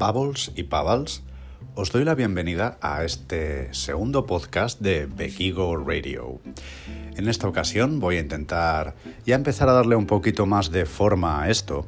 Bubbles 0.00 0.50
y 0.56 0.62
Pavals, 0.62 1.22
os 1.74 1.92
doy 1.92 2.06
la 2.06 2.14
bienvenida 2.14 2.78
a 2.80 3.04
este 3.04 3.68
segundo 3.74 4.24
podcast 4.24 4.80
de 4.80 5.04
Bequigo 5.04 5.76
Radio. 5.76 6.40
En 7.18 7.28
esta 7.28 7.46
ocasión 7.46 8.00
voy 8.00 8.16
a 8.16 8.20
intentar 8.20 8.94
ya 9.26 9.34
empezar 9.34 9.68
a 9.68 9.74
darle 9.74 9.96
un 9.96 10.06
poquito 10.06 10.46
más 10.46 10.70
de 10.70 10.86
forma 10.86 11.42
a 11.42 11.50
esto. 11.50 11.86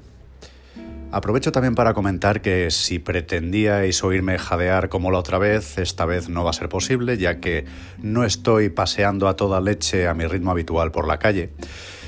Aprovecho 1.11 1.53
también 1.53 1.75
para 1.75 1.95
comentar 1.95 2.43
que 2.43 2.71
si 2.71 2.99
pretendíais 2.99 4.05
oírme 4.05 4.39
jadear 4.39 4.91
como 4.91 5.11
la 5.11 5.19
otra 5.19 5.39
vez, 5.39 5.79
esta 5.79 6.05
vez 6.05 6.29
no 6.29 6.45
va 6.45 6.51
a 6.51 6.55
ser 6.55 6.69
posible, 6.69 7.17
ya 7.17 7.41
que 7.41 7.65
no 8.03 8.25
estoy 8.25 8.69
paseando 8.69 9.27
a 9.27 9.37
toda 9.37 9.63
leche 9.63 10.07
a 10.07 10.13
mi 10.13 10.27
ritmo 10.27 10.51
habitual 10.51 10.93
por 10.93 11.09
la 11.09 11.19
calle 11.19 11.49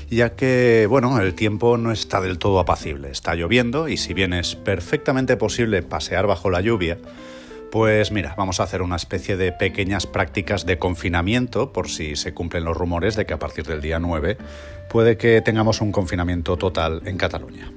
ya 0.09 0.35
que, 0.35 0.87
bueno, 0.89 1.19
el 1.19 1.33
tiempo 1.33 1.77
no 1.77 1.91
está 1.91 2.21
del 2.21 2.37
todo 2.37 2.59
apacible. 2.59 3.09
Está 3.09 3.35
lloviendo 3.35 3.87
y 3.87 3.97
si 3.97 4.13
bien 4.13 4.33
es 4.33 4.55
perfectamente 4.55 5.37
posible 5.37 5.81
pasear 5.81 6.27
bajo 6.27 6.49
la 6.49 6.61
lluvia, 6.61 6.97
pues 7.71 8.11
mira, 8.11 8.35
vamos 8.37 8.59
a 8.59 8.63
hacer 8.63 8.81
una 8.81 8.95
especie 8.95 9.35
de 9.37 9.51
pequeñas 9.51 10.07
prácticas 10.07 10.65
de 10.65 10.77
confinamiento 10.77 11.73
por 11.73 11.89
si 11.89 12.15
se 12.15 12.33
cumplen 12.33 12.63
los 12.63 12.77
rumores 12.77 13.15
de 13.15 13.25
que 13.25 13.33
a 13.33 13.39
partir 13.39 13.65
del 13.65 13.81
día 13.81 13.99
9 13.99 14.37
puede 14.89 15.17
que 15.17 15.41
tengamos 15.41 15.81
un 15.81 15.91
confinamiento 15.91 16.55
total 16.57 17.01
en 17.05 17.17
Cataluña. 17.17 17.71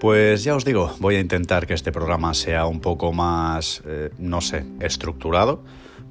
Pues 0.00 0.44
ya 0.44 0.56
os 0.56 0.64
digo, 0.64 0.94
voy 0.98 1.16
a 1.16 1.20
intentar 1.20 1.66
que 1.66 1.74
este 1.74 1.92
programa 1.92 2.32
sea 2.32 2.64
un 2.64 2.80
poco 2.80 3.12
más, 3.12 3.82
eh, 3.86 4.10
no 4.18 4.40
sé, 4.40 4.64
estructurado 4.80 5.62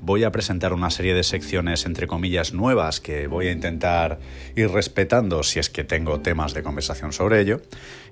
voy 0.02 0.24
a 0.24 0.32
presentar 0.32 0.74
una 0.74 0.90
serie 0.90 1.14
de 1.14 1.24
secciones 1.24 1.86
entre 1.86 2.08
comillas 2.08 2.54
nuevas 2.54 3.00
que 3.00 3.28
voy 3.28 3.48
a 3.48 3.52
intentar 3.52 4.20
ir 4.56 4.70
respetando 4.70 5.44
si 5.44 5.60
es 5.60 5.70
que 5.70 5.84
tengo 5.84 6.22
temas 6.22 6.54
de 6.54 6.64
conversación 6.64 7.14
sobre 7.14 7.42
ello. 7.42 7.62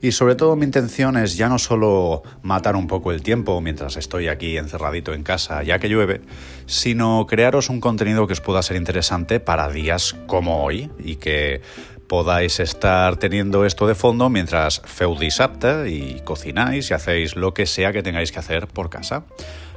Y 0.02 0.12
sobre 0.12 0.36
todo 0.36 0.56
mi 0.56 0.66
intención 0.66 1.18
es 1.18 1.38
ya 1.38 1.50
no 1.50 1.60
solo 1.60 2.24
matar 2.42 2.76
un 2.76 2.88
poco 2.88 3.12
el 3.12 3.22
tiempo 3.22 3.60
mientras 3.62 3.98
estoy 3.98 4.28
aquí 4.28 4.58
encerradito 4.58 5.14
en 5.14 5.24
casa 5.24 5.64
ya 5.64 5.80
que 5.80 5.90
llueve, 5.90 6.22
sino 6.66 7.26
crearos 7.28 7.70
un 7.70 7.80
contenido 7.80 8.28
que 8.28 8.34
os 8.34 8.42
pueda 8.42 8.62
ser 8.62 8.78
interesante 8.78 9.40
para 9.40 9.70
días 9.70 10.16
como 10.28 10.64
hoy 10.64 10.92
y 11.00 11.16
que 11.16 11.62
podáis 12.08 12.60
estar 12.60 13.18
teniendo 13.18 13.66
esto 13.66 13.86
de 13.88 13.96
fondo 13.96 14.30
mientras 14.30 14.82
feudis 14.86 15.42
apta 15.42 15.88
y 15.88 16.22
cocináis 16.24 16.90
y 16.90 16.94
hacéis 16.94 17.36
lo 17.36 17.54
que 17.54 17.66
sea 17.66 17.92
que 17.92 18.04
tengáis 18.04 18.32
que 18.32 18.40
hacer 18.40 18.68
por 18.68 18.90
casa. 18.90 19.26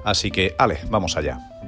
Así 0.04 0.30
que, 0.30 0.54
ale, 0.58 0.78
vamos 0.88 1.16
allá. 1.16 1.59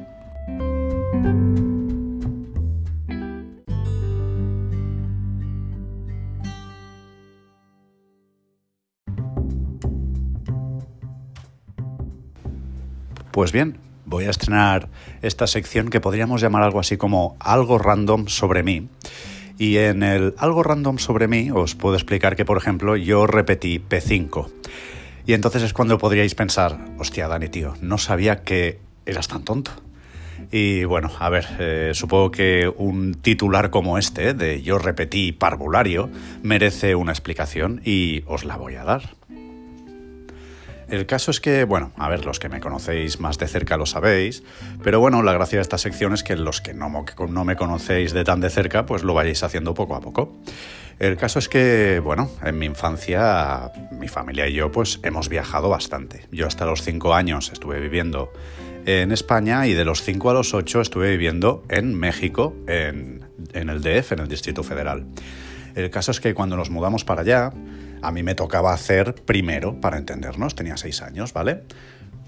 Pues 13.33 13.51
bien, 13.51 13.79
voy 14.05 14.27
a 14.27 14.31
estrenar 14.31 14.91
esta 15.23 15.47
sección 15.47 15.89
que 15.89 16.03
podríamos 16.03 16.43
llamar 16.43 16.63
algo 16.63 16.79
así 16.79 16.99
como 16.99 17.35
algo 17.41 17.79
random 17.79 18.29
sobre 18.29 18.63
mí. 18.63 18.89
Y 19.59 19.79
en 19.79 20.03
el 20.03 20.35
algo 20.37 20.63
random 20.63 20.99
sobre 20.99 21.29
mí 21.29 21.51
os 21.51 21.75
puedo 21.75 21.95
explicar 21.95 22.37
que, 22.37 22.45
por 22.45 22.59
ejemplo, 22.59 22.95
yo 22.95 23.27
repetí 23.27 23.79
P5. 23.79 24.51
Y 25.25 25.33
entonces 25.33 25.63
es 25.63 25.73
cuando 25.73 25.97
podríais 25.97 26.35
pensar, 26.35 26.79
hostia, 26.99 27.27
Dani, 27.27 27.49
tío, 27.49 27.73
no 27.81 27.97
sabía 27.97 28.43
que 28.43 28.81
eras 29.07 29.29
tan 29.29 29.45
tonto. 29.45 29.71
Y 30.51 30.85
bueno, 30.85 31.11
a 31.19 31.31
ver, 31.31 31.47
eh, 31.59 31.93
supongo 31.95 32.33
que 32.33 32.71
un 32.77 33.15
titular 33.15 33.71
como 33.71 33.97
este, 33.97 34.35
de 34.35 34.61
yo 34.61 34.79
repetí 34.79 35.33
parvulario, 35.33 36.11
merece 36.43 36.97
una 36.97 37.13
explicación 37.13 37.81
y 37.83 38.25
os 38.27 38.45
la 38.45 38.59
voy 38.59 38.75
a 38.75 38.85
dar. 38.85 39.15
El 40.93 41.07
caso 41.07 41.31
es 41.31 41.41
que, 41.41 41.65
bueno, 41.65 41.91
a 41.97 42.11
ver, 42.11 42.27
los 42.27 42.39
que 42.39 42.51
me 42.51 42.61
conocéis 42.61 43.19
más 43.19 43.39
de 43.39 43.49
cerca 43.49 43.79
lo 43.79 43.87
sabéis, 43.87 44.43
pero 44.83 45.01
bueno, 45.01 45.23
la 45.23 45.33
gracia 45.33 45.57
de 45.57 45.63
esta 45.63 45.79
sección 45.79 46.13
es 46.13 46.23
que 46.23 46.37
los 46.37 46.61
que 46.61 46.75
no, 46.75 46.91
me 46.91 47.57
conocéis 47.57 48.13
de 48.13 48.25
tan 48.25 48.43
de 48.43 48.51
cerca, 48.51 48.85
pues 48.85 49.03
lo 49.03 49.15
vayáis 49.15 49.43
haciendo 49.43 49.73
poco 49.73 49.95
a 49.97 50.03
poco. 50.03 50.37
El 50.99 51.17
caso 51.17 51.39
es 51.39 51.49
que, 51.49 51.99
bueno, 52.05 52.31
en 52.45 52.59
mi 52.59 52.67
infancia 52.67 53.73
mi 53.91 54.07
familia 54.07 54.47
y 54.49 54.53
yo 54.53 54.71
pues 54.71 55.01
hemos 55.03 55.31
viajado 55.31 55.71
bastante. 55.71 56.27
Yo 56.31 56.47
hasta 56.47 56.67
los 56.67 56.83
5 56.83 57.15
años 57.15 57.51
estuve 57.55 57.81
viviendo 57.81 58.31
en 58.85 59.13
España 59.13 59.67
y 59.67 59.73
de 59.73 59.87
los 59.87 60.03
5 60.03 60.29
a 60.29 60.35
los 60.35 60.53
8 60.53 60.83
estuve 60.83 61.13
viviendo 61.13 61.65
en 61.71 61.95
México, 61.95 62.55
en, 62.67 63.25
en 63.55 63.71
el 63.71 63.81
DF, 63.81 64.13
en 64.13 64.19
el 64.19 64.29
Distrito 64.29 64.63
Federal. 64.63 65.07
El 65.75 65.89
caso 65.89 66.11
es 66.11 66.21
que 66.21 66.35
cuando 66.35 66.55
nos 66.55 66.69
mudamos 66.69 67.03
para 67.03 67.23
allá, 67.23 67.51
a 68.03 68.11
mí 68.11 68.23
me 68.23 68.35
tocaba 68.35 68.73
hacer 68.73 69.15
primero, 69.15 69.81
para 69.81 69.99
entendernos, 69.99 70.55
tenía 70.55 70.77
seis 70.77 71.03
años, 71.03 71.33
¿vale? 71.33 71.63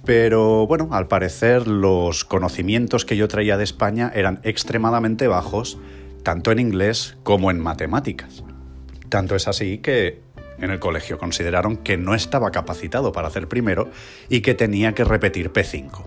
Pero 0.05 0.67
bueno, 0.67 0.89
al 0.93 1.09
parecer 1.09 1.67
los 1.67 2.25
conocimientos 2.25 3.05
que 3.05 3.17
yo 3.17 3.27
traía 3.27 3.57
de 3.57 3.65
España 3.65 4.13
eran 4.15 4.41
extremadamente 4.43 5.29
bajos, 5.29 5.79
tanto 6.23 6.53
en 6.53 6.59
inglés 6.59 7.17
como 7.23 7.51
en 7.51 7.59
matemáticas. 7.59 8.45
Tanto 9.09 9.35
es 9.35 9.49
así 9.49 9.79
que 9.79 10.23
en 10.59 10.71
el 10.71 10.79
colegio 10.79 11.19
consideraron 11.19 11.79
que 11.79 11.97
no 11.97 12.15
estaba 12.15 12.51
capacitado 12.51 13.13
para 13.13 13.29
hacer 13.29 13.49
primero 13.49 13.91
y 14.29 14.41
que 14.41 14.55
tenía 14.55 14.95
que 14.95 15.05
repetir 15.05 15.53
P5. 15.53 16.05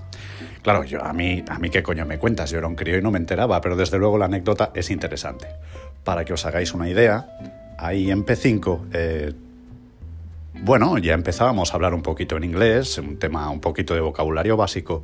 Claro, 0.62 0.84
yo 0.84 1.04
a 1.04 1.14
mí, 1.14 1.44
a 1.48 1.60
mí 1.60 1.70
qué 1.70 1.82
coño 1.82 2.06
me 2.06 2.20
cuentas, 2.20 2.52
yo 2.52 2.58
era 2.58 2.68
un 2.68 2.76
crío 2.76 2.98
y 2.98 3.02
no 3.02 3.12
me 3.12 3.18
enteraba, 3.20 3.62
pero 3.62 3.76
desde 3.76 3.98
luego 3.98 4.18
la 4.18 4.26
anécdota 4.26 4.72
es 4.76 4.92
interesante. 4.92 5.48
Para 6.04 6.24
que 6.24 6.34
os 6.34 6.46
hagáis 6.46 6.74
una 6.74 6.90
idea, 6.90 7.28
ahí 7.78 8.12
en 8.12 8.26
P5 8.26 9.38
bueno, 10.68 10.98
ya 10.98 11.14
empezábamos 11.14 11.72
a 11.72 11.76
hablar 11.76 11.94
un 11.94 12.02
poquito 12.02 12.36
en 12.36 12.44
inglés, 12.44 12.98
un 12.98 13.18
tema 13.18 13.50
un 13.50 13.62
poquito 13.62 13.94
de 13.94 14.02
vocabulario 14.02 14.58
básico, 14.58 15.02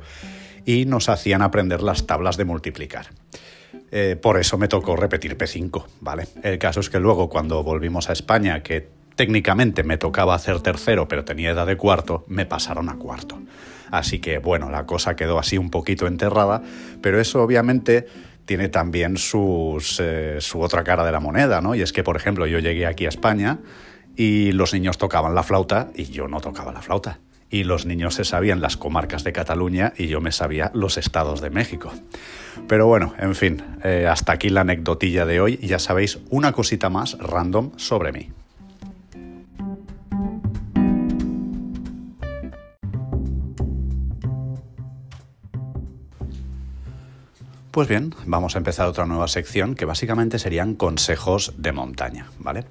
y 0.66 0.84
nos 0.84 1.08
hacían 1.08 1.40
aprender 1.40 1.82
las 1.82 2.06
tablas 2.06 2.36
de 2.36 2.44
multiplicar. 2.44 3.06
Eh, 3.90 4.14
por 4.20 4.38
eso 4.38 4.58
me 4.58 4.68
tocó 4.68 4.94
repetir 4.94 5.38
P5, 5.38 5.86
¿vale? 6.02 6.28
El 6.42 6.58
caso 6.58 6.80
es 6.80 6.90
que 6.90 7.00
luego 7.00 7.30
cuando 7.30 7.62
volvimos 7.62 8.10
a 8.10 8.12
España, 8.12 8.62
que 8.62 8.90
técnicamente 9.16 9.84
me 9.84 9.96
tocaba 9.96 10.34
hacer 10.34 10.60
tercero, 10.60 11.08
pero 11.08 11.24
tenía 11.24 11.52
edad 11.52 11.66
de 11.66 11.78
cuarto, 11.78 12.26
me 12.28 12.44
pasaron 12.44 12.90
a 12.90 12.96
cuarto. 12.96 13.40
Así 13.90 14.18
que 14.18 14.36
bueno, 14.36 14.68
la 14.68 14.84
cosa 14.84 15.16
quedó 15.16 15.38
así 15.38 15.56
un 15.56 15.70
poquito 15.70 16.06
enterrada, 16.06 16.60
pero 17.00 17.18
eso 17.18 17.42
obviamente 17.42 18.06
tiene 18.44 18.68
también 18.68 19.16
sus, 19.16 19.98
eh, 19.98 20.36
su 20.40 20.60
otra 20.60 20.84
cara 20.84 21.06
de 21.06 21.12
la 21.12 21.20
moneda, 21.20 21.62
¿no? 21.62 21.74
Y 21.74 21.80
es 21.80 21.94
que, 21.94 22.04
por 22.04 22.16
ejemplo, 22.16 22.46
yo 22.46 22.58
llegué 22.58 22.84
aquí 22.84 23.06
a 23.06 23.08
España 23.08 23.60
y 24.16 24.52
los 24.52 24.72
niños 24.72 24.98
tocaban 24.98 25.34
la 25.34 25.42
flauta 25.42 25.90
y 25.94 26.04
yo 26.04 26.28
no 26.28 26.40
tocaba 26.40 26.72
la 26.72 26.82
flauta. 26.82 27.18
Y 27.50 27.64
los 27.64 27.86
niños 27.86 28.14
se 28.14 28.24
sabían 28.24 28.60
las 28.60 28.76
comarcas 28.76 29.22
de 29.22 29.32
Cataluña 29.32 29.92
y 29.96 30.08
yo 30.08 30.20
me 30.20 30.32
sabía 30.32 30.70
los 30.74 30.96
estados 30.98 31.40
de 31.40 31.50
México. 31.50 31.92
Pero 32.66 32.86
bueno, 32.86 33.14
en 33.18 33.34
fin, 33.34 33.62
eh, 33.84 34.08
hasta 34.10 34.32
aquí 34.32 34.48
la 34.48 34.62
anecdotilla 34.62 35.24
de 35.24 35.40
hoy. 35.40 35.58
Ya 35.58 35.78
sabéis 35.78 36.18
una 36.30 36.52
cosita 36.52 36.88
más 36.90 37.16
random 37.18 37.72
sobre 37.76 38.12
mí. 38.12 38.30
Pues 47.74 47.88
bien, 47.88 48.14
vamos 48.24 48.54
a 48.54 48.58
empezar 48.58 48.86
otra 48.86 49.04
nueva 49.04 49.26
sección 49.26 49.74
que 49.74 49.84
básicamente 49.84 50.38
serían 50.38 50.76
consejos 50.76 51.54
de 51.56 51.72
montaña, 51.72 52.28
¿vale? 52.38 52.66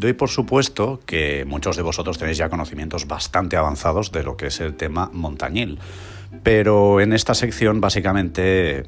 Doy 0.00 0.14
por 0.14 0.30
supuesto 0.30 0.98
que 1.04 1.44
muchos 1.46 1.76
de 1.76 1.82
vosotros 1.82 2.16
tenéis 2.16 2.38
ya 2.38 2.48
conocimientos 2.48 3.06
bastante 3.06 3.58
avanzados 3.58 4.10
de 4.12 4.22
lo 4.22 4.34
que 4.34 4.46
es 4.46 4.58
el 4.60 4.74
tema 4.74 5.10
montañil, 5.12 5.78
pero 6.42 7.02
en 7.02 7.12
esta 7.12 7.34
sección 7.34 7.82
básicamente 7.82 8.86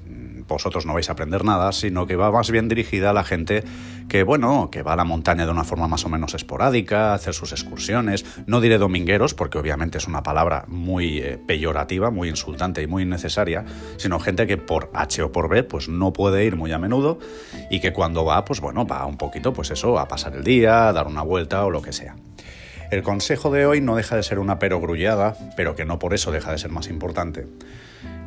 vosotros 0.52 0.86
no 0.86 0.94
vais 0.94 1.08
a 1.08 1.12
aprender 1.12 1.44
nada, 1.44 1.72
sino 1.72 2.06
que 2.06 2.16
va 2.16 2.30
más 2.30 2.50
bien 2.50 2.68
dirigida 2.68 3.10
a 3.10 3.12
la 3.12 3.24
gente 3.24 3.64
que, 4.08 4.22
bueno, 4.22 4.70
que 4.70 4.82
va 4.82 4.92
a 4.92 4.96
la 4.96 5.04
montaña 5.04 5.46
de 5.46 5.50
una 5.50 5.64
forma 5.64 5.88
más 5.88 6.04
o 6.04 6.08
menos 6.08 6.34
esporádica, 6.34 7.14
hacer 7.14 7.34
sus 7.34 7.52
excursiones. 7.52 8.24
No 8.46 8.60
diré 8.60 8.78
domingueros, 8.78 9.34
porque 9.34 9.58
obviamente 9.58 9.98
es 9.98 10.06
una 10.06 10.22
palabra 10.22 10.64
muy 10.68 11.18
eh, 11.18 11.38
peyorativa, 11.44 12.10
muy 12.10 12.28
insultante 12.28 12.82
y 12.82 12.86
muy 12.86 13.02
innecesaria, 13.02 13.64
sino 13.96 14.20
gente 14.20 14.46
que 14.46 14.56
por 14.56 14.90
H 14.94 15.22
o 15.22 15.32
por 15.32 15.48
B, 15.48 15.62
pues 15.64 15.88
no 15.88 16.12
puede 16.12 16.44
ir 16.44 16.56
muy 16.56 16.72
a 16.72 16.78
menudo 16.78 17.18
y 17.70 17.80
que 17.80 17.92
cuando 17.92 18.24
va, 18.24 18.44
pues 18.44 18.60
bueno, 18.60 18.86
va 18.86 19.06
un 19.06 19.16
poquito, 19.16 19.52
pues 19.52 19.70
eso, 19.70 19.98
a 19.98 20.08
pasar 20.08 20.34
el 20.34 20.44
día, 20.44 20.88
a 20.88 20.92
dar 20.92 21.06
una 21.06 21.22
vuelta 21.22 21.64
o 21.64 21.70
lo 21.70 21.82
que 21.82 21.92
sea. 21.92 22.16
El 22.90 23.02
consejo 23.02 23.50
de 23.50 23.64
hoy 23.64 23.80
no 23.80 23.96
deja 23.96 24.16
de 24.16 24.22
ser 24.22 24.38
una 24.38 24.58
perogrullada, 24.58 25.34
pero 25.56 25.74
que 25.74 25.86
no 25.86 25.98
por 25.98 26.12
eso 26.12 26.30
deja 26.30 26.52
de 26.52 26.58
ser 26.58 26.70
más 26.70 26.88
importante 26.88 27.46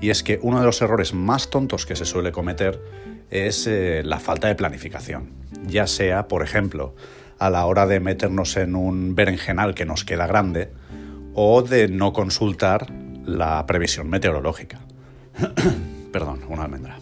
y 0.01 0.09
es 0.09 0.23
que 0.23 0.39
uno 0.41 0.59
de 0.59 0.65
los 0.65 0.81
errores 0.81 1.13
más 1.13 1.49
tontos 1.49 1.85
que 1.85 1.95
se 1.95 2.05
suele 2.05 2.31
cometer 2.31 2.81
es 3.29 3.67
eh, 3.67 4.01
la 4.03 4.19
falta 4.19 4.47
de 4.47 4.55
planificación. 4.55 5.29
Ya 5.67 5.87
sea, 5.87 6.27
por 6.27 6.43
ejemplo, 6.43 6.95
a 7.39 7.49
la 7.49 7.65
hora 7.65 7.85
de 7.85 7.99
meternos 7.99 8.55
en 8.57 8.75
un 8.75 9.15
berenjenal 9.15 9.75
que 9.75 9.85
nos 9.85 10.03
queda 10.03 10.27
grande 10.27 10.69
o 11.33 11.61
de 11.61 11.87
no 11.87 12.13
consultar 12.13 12.87
la 13.25 13.65
previsión 13.65 14.09
meteorológica. 14.09 14.79
Perdón, 16.11 16.41
una 16.47 16.63
almendra. 16.63 16.97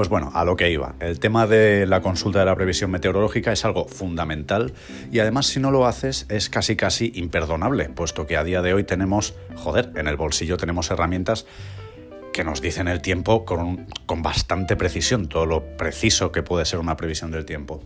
Pues 0.00 0.08
bueno, 0.08 0.30
a 0.32 0.46
lo 0.46 0.56
que 0.56 0.70
iba. 0.70 0.94
El 0.98 1.20
tema 1.20 1.46
de 1.46 1.84
la 1.86 2.00
consulta 2.00 2.38
de 2.38 2.46
la 2.46 2.56
previsión 2.56 2.90
meteorológica 2.90 3.52
es 3.52 3.66
algo 3.66 3.86
fundamental 3.86 4.72
y 5.12 5.18
además 5.18 5.48
si 5.48 5.60
no 5.60 5.70
lo 5.70 5.84
haces 5.84 6.24
es 6.30 6.48
casi 6.48 6.74
casi 6.74 7.12
imperdonable, 7.16 7.90
puesto 7.90 8.26
que 8.26 8.38
a 8.38 8.42
día 8.42 8.62
de 8.62 8.72
hoy 8.72 8.84
tenemos, 8.84 9.34
joder, 9.56 9.90
en 9.96 10.08
el 10.08 10.16
bolsillo 10.16 10.56
tenemos 10.56 10.90
herramientas 10.90 11.44
que 12.32 12.44
nos 12.44 12.60
dicen 12.60 12.88
el 12.88 13.00
tiempo 13.00 13.44
con, 13.44 13.86
bastante 14.22 14.76
precisión, 14.76 15.28
todo 15.28 15.46
lo 15.46 15.76
preciso 15.76 16.32
que 16.32 16.42
puede 16.42 16.64
ser 16.64 16.78
una 16.78 16.96
previsión 16.96 17.30
del 17.30 17.44
tiempo 17.44 17.82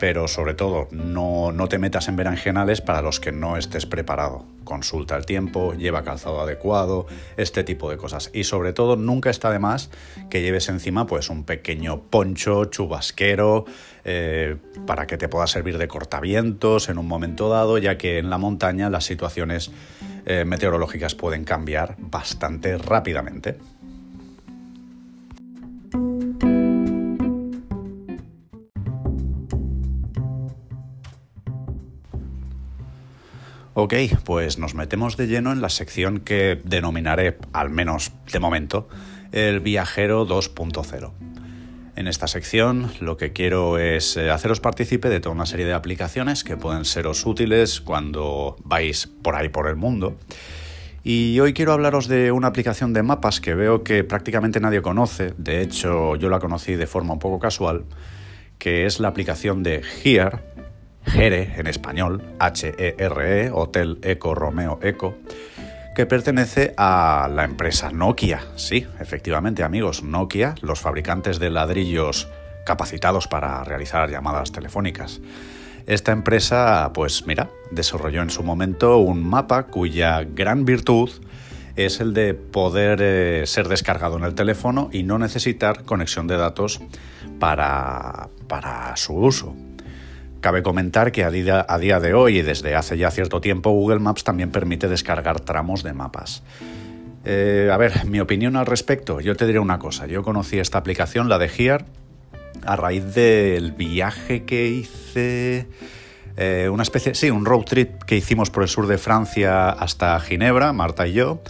pero 0.00 0.28
sobre 0.28 0.54
todo 0.54 0.88
no, 0.90 1.52
no, 1.52 1.68
te 1.68 1.78
metas 1.78 2.08
en 2.08 2.16
berenjenales 2.16 2.80
para 2.80 3.02
los 3.02 3.20
que 3.20 3.32
no 3.32 3.56
estés 3.56 3.86
preparado. 3.86 4.44
Consulta 4.64 5.16
el 5.16 5.26
tiempo, 5.26 5.74
lleva 5.74 6.02
calzado 6.02 6.40
adecuado, 6.40 7.06
este 7.36 7.64
tipo 7.64 7.90
de 7.90 7.96
cosas. 7.96 8.30
Y 8.32 8.44
sobre 8.44 8.72
todo 8.72 8.96
nunca 8.96 9.30
está 9.30 9.50
de 9.50 9.58
más 9.58 9.90
que 10.30 10.42
lleves 10.42 10.68
encima 10.68 11.06
pues 11.06 11.30
un 11.30 11.44
pequeño 11.44 12.02
poncho 12.02 12.64
chubasquero 12.66 13.66
eh, 14.04 14.56
para 14.86 15.06
que 15.06 15.16
te 15.16 15.28
pueda 15.28 15.46
servir 15.46 15.78
de 15.78 15.86
cortavientos 15.86 16.88
en 16.88 16.98
un 16.98 17.06
momento 17.06 17.48
dado, 17.48 17.78
ya 17.78 17.96
que 17.96 18.18
en 18.18 18.30
la 18.30 18.38
montaña 18.38 18.90
las 18.90 19.04
situaciones 19.04 19.70
eh, 20.26 20.44
meteorológicas 20.46 21.14
pueden 21.14 21.44
cambiar 21.44 21.96
bastante 21.98 22.78
rápidamente. 22.78 23.58
Ok, 33.76 33.94
pues 34.24 34.56
nos 34.56 34.76
metemos 34.76 35.16
de 35.16 35.26
lleno 35.26 35.50
en 35.50 35.60
la 35.60 35.68
sección 35.68 36.20
que 36.20 36.60
denominaré, 36.62 37.38
al 37.52 37.70
menos 37.70 38.12
de 38.32 38.38
momento, 38.38 38.88
el 39.32 39.58
viajero 39.58 40.28
2.0. 40.28 41.10
En 41.96 42.06
esta 42.06 42.28
sección 42.28 42.92
lo 43.00 43.16
que 43.16 43.32
quiero 43.32 43.78
es 43.78 44.16
eh, 44.16 44.30
haceros 44.30 44.60
partícipe 44.60 45.08
de 45.08 45.18
toda 45.18 45.34
una 45.34 45.46
serie 45.46 45.66
de 45.66 45.72
aplicaciones 45.72 46.44
que 46.44 46.56
pueden 46.56 46.84
seros 46.84 47.26
útiles 47.26 47.80
cuando 47.80 48.54
vais 48.62 49.08
por 49.08 49.34
ahí 49.34 49.48
por 49.48 49.66
el 49.66 49.74
mundo. 49.74 50.16
Y 51.02 51.40
hoy 51.40 51.52
quiero 51.52 51.72
hablaros 51.72 52.06
de 52.06 52.30
una 52.30 52.46
aplicación 52.46 52.92
de 52.92 53.02
mapas 53.02 53.40
que 53.40 53.56
veo 53.56 53.82
que 53.82 54.04
prácticamente 54.04 54.60
nadie 54.60 54.82
conoce, 54.82 55.34
de 55.36 55.62
hecho 55.62 56.14
yo 56.14 56.28
la 56.28 56.38
conocí 56.38 56.76
de 56.76 56.86
forma 56.86 57.14
un 57.14 57.18
poco 57.18 57.40
casual, 57.40 57.86
que 58.56 58.86
es 58.86 59.00
la 59.00 59.08
aplicación 59.08 59.64
de 59.64 59.82
Here, 60.04 60.53
Here 61.06 61.54
en 61.56 61.66
español, 61.66 62.22
H-E-R-E, 62.38 63.48
-E, 63.48 63.52
Hotel 63.52 63.98
Eco 64.02 64.34
Romeo 64.34 64.78
Eco, 64.82 65.16
que 65.94 66.06
pertenece 66.06 66.74
a 66.76 67.28
la 67.32 67.44
empresa 67.44 67.90
Nokia. 67.90 68.42
Sí, 68.56 68.86
efectivamente, 68.98 69.62
amigos, 69.62 70.02
Nokia, 70.02 70.54
los 70.60 70.80
fabricantes 70.80 71.38
de 71.38 71.50
ladrillos 71.50 72.28
capacitados 72.64 73.28
para 73.28 73.62
realizar 73.62 74.10
llamadas 74.10 74.50
telefónicas. 74.50 75.20
Esta 75.86 76.12
empresa, 76.12 76.90
pues 76.94 77.26
mira, 77.26 77.50
desarrolló 77.70 78.22
en 78.22 78.30
su 78.30 78.42
momento 78.42 78.98
un 78.98 79.22
mapa 79.22 79.64
cuya 79.64 80.24
gran 80.24 80.64
virtud 80.64 81.10
es 81.76 82.00
el 82.00 82.14
de 82.14 82.34
poder 82.34 83.00
eh, 83.02 83.42
ser 83.46 83.68
descargado 83.68 84.16
en 84.16 84.24
el 84.24 84.34
teléfono 84.34 84.88
y 84.92 85.02
no 85.02 85.18
necesitar 85.18 85.84
conexión 85.84 86.26
de 86.26 86.36
datos 86.36 86.80
para, 87.38 88.30
para 88.48 88.96
su 88.96 89.14
uso. 89.14 89.54
Cabe 90.44 90.62
comentar 90.62 91.10
que 91.10 91.24
a 91.24 91.30
día, 91.30 91.64
a 91.66 91.78
día, 91.78 92.00
de 92.00 92.12
hoy 92.12 92.40
y 92.40 92.42
desde 92.42 92.74
hace 92.74 92.98
ya 92.98 93.10
cierto 93.10 93.40
tiempo 93.40 93.70
Google 93.70 93.98
Maps 93.98 94.24
también 94.24 94.50
permite 94.50 94.88
descargar 94.88 95.40
tramos 95.40 95.82
de 95.82 95.94
mapas. 95.94 96.42
Eh, 97.24 97.70
a 97.72 97.78
ver, 97.78 98.04
mi 98.04 98.20
opinión 98.20 98.54
al 98.56 98.66
respecto, 98.66 99.20
yo 99.20 99.36
te 99.36 99.46
diré 99.46 99.58
una 99.58 99.78
cosa, 99.78 100.06
yo 100.06 100.22
conocí 100.22 100.58
esta 100.58 100.76
aplicación, 100.76 101.30
la 101.30 101.38
de 101.38 101.46
Here, 101.46 101.86
a 102.66 102.76
raíz 102.76 103.14
del 103.14 103.72
viaje 103.72 104.44
que 104.44 104.66
hice, 104.66 105.66
eh, 106.36 106.68
una 106.70 106.82
especie, 106.82 107.14
sí, 107.14 107.30
un 107.30 107.46
road 107.46 107.64
trip 107.64 108.02
que 108.02 108.14
hicimos 108.14 108.50
por 108.50 108.64
el 108.64 108.68
sur 108.68 108.86
de 108.86 108.98
Francia 108.98 109.70
hasta 109.70 110.20
Ginebra, 110.20 110.74
Marta 110.74 111.06
y 111.06 111.14
yo, 111.14 111.40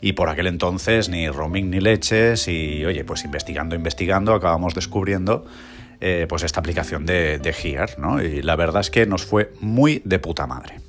y 0.00 0.14
por 0.14 0.30
aquel 0.30 0.46
entonces 0.46 1.10
ni 1.10 1.28
roaming 1.28 1.68
ni 1.68 1.80
leches 1.80 2.48
y 2.48 2.82
oye, 2.86 3.04
pues 3.04 3.26
investigando, 3.26 3.76
investigando, 3.76 4.32
acabamos 4.32 4.74
descubriendo 4.74 5.44
eh, 6.00 6.26
pues 6.28 6.42
esta 6.42 6.60
aplicación 6.60 7.06
de, 7.06 7.38
de 7.38 7.86
¿no? 7.98 8.22
Y 8.22 8.42
la 8.42 8.56
verdad 8.56 8.80
es 8.80 8.90
que 8.90 9.06
nos 9.06 9.24
fue 9.24 9.52
muy 9.60 10.02
de 10.04 10.18
puta 10.18 10.46
madre. 10.46 10.80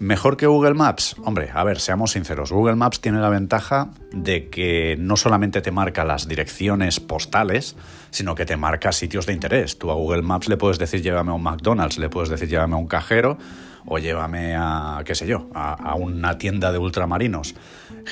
¿Mejor 0.00 0.36
que 0.36 0.46
Google 0.46 0.74
Maps? 0.74 1.16
Hombre, 1.24 1.50
a 1.52 1.64
ver, 1.64 1.80
seamos 1.80 2.12
sinceros. 2.12 2.52
Google 2.52 2.76
Maps 2.76 3.00
tiene 3.00 3.18
la 3.18 3.30
ventaja 3.30 3.90
de 4.12 4.48
que 4.48 4.96
no 4.96 5.16
solamente 5.16 5.60
te 5.60 5.72
marca 5.72 6.04
las 6.04 6.28
direcciones 6.28 7.00
postales, 7.00 7.74
sino 8.10 8.36
que 8.36 8.46
te 8.46 8.56
marca 8.56 8.92
sitios 8.92 9.26
de 9.26 9.32
interés. 9.32 9.76
Tú 9.76 9.90
a 9.90 9.94
Google 9.94 10.22
Maps 10.22 10.48
le 10.48 10.56
puedes 10.56 10.78
decir 10.78 11.02
llévame 11.02 11.32
a 11.32 11.34
un 11.34 11.42
McDonald's, 11.42 11.98
le 11.98 12.08
puedes 12.08 12.28
decir 12.28 12.48
llévame 12.48 12.74
a 12.74 12.78
un 12.78 12.86
cajero 12.86 13.38
o 13.86 13.98
llévame 13.98 14.54
a, 14.56 15.02
qué 15.04 15.16
sé 15.16 15.26
yo, 15.26 15.48
a, 15.52 15.72
a 15.72 15.96
una 15.96 16.38
tienda 16.38 16.70
de 16.70 16.78
ultramarinos. 16.78 17.56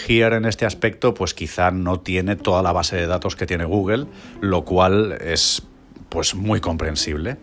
Here 0.09 0.37
en 0.37 0.45
este 0.45 0.67
aspecto 0.67 1.15
pues 1.15 1.35
quizá 1.35 1.71
no 1.71 2.01
tiene 2.01 2.35
toda 2.35 2.65
la 2.65 2.73
base 2.73 2.97
de 2.97 3.07
datos 3.07 3.37
que 3.37 3.47
tiene 3.47 3.65
Google, 3.65 4.07
lo 4.41 4.65
cual 4.65 5.17
es 5.21 5.63
pues 6.09 6.35
muy 6.35 6.61
comprensible. 6.61 7.37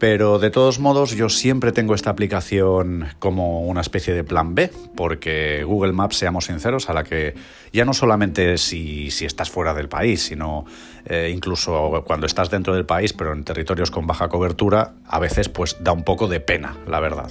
Pero 0.00 0.38
de 0.38 0.48
todos 0.48 0.78
modos 0.78 1.10
yo 1.10 1.28
siempre 1.28 1.72
tengo 1.72 1.94
esta 1.94 2.08
aplicación 2.08 3.08
como 3.18 3.66
una 3.66 3.82
especie 3.82 4.14
de 4.14 4.24
plan 4.24 4.54
B, 4.54 4.70
porque 4.96 5.62
Google 5.62 5.92
Maps, 5.92 6.16
seamos 6.16 6.46
sinceros, 6.46 6.88
a 6.88 6.94
la 6.94 7.04
que 7.04 7.34
ya 7.70 7.84
no 7.84 7.92
solamente 7.92 8.56
si, 8.56 9.10
si 9.10 9.26
estás 9.26 9.50
fuera 9.50 9.74
del 9.74 9.90
país, 9.90 10.22
sino 10.22 10.64
eh, 11.04 11.30
incluso 11.34 12.02
cuando 12.06 12.26
estás 12.26 12.48
dentro 12.48 12.74
del 12.74 12.86
país, 12.86 13.12
pero 13.12 13.34
en 13.34 13.44
territorios 13.44 13.90
con 13.90 14.06
baja 14.06 14.30
cobertura, 14.30 14.94
a 15.06 15.18
veces 15.18 15.50
pues 15.50 15.76
da 15.80 15.92
un 15.92 16.02
poco 16.02 16.28
de 16.28 16.40
pena, 16.40 16.78
la 16.88 16.98
verdad. 17.00 17.30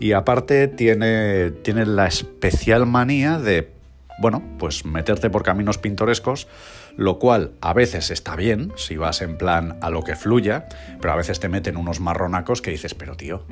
Y 0.00 0.12
aparte 0.12 0.68
tiene, 0.68 1.50
tiene 1.50 1.84
la 1.84 2.06
especial 2.06 2.86
manía 2.86 3.38
de, 3.38 3.70
bueno, 4.20 4.42
pues 4.58 4.86
meterte 4.86 5.28
por 5.28 5.42
caminos 5.42 5.76
pintorescos 5.76 6.48
lo 7.00 7.18
cual 7.18 7.52
a 7.62 7.72
veces 7.72 8.10
está 8.10 8.36
bien 8.36 8.74
si 8.76 8.98
vas 8.98 9.22
en 9.22 9.38
plan 9.38 9.78
a 9.80 9.88
lo 9.88 10.02
que 10.02 10.16
fluya, 10.16 10.66
pero 11.00 11.14
a 11.14 11.16
veces 11.16 11.40
te 11.40 11.48
meten 11.48 11.78
unos 11.78 11.98
marronacos 11.98 12.60
que 12.60 12.72
dices, 12.72 12.92
pero 12.92 13.16
tío, 13.16 13.42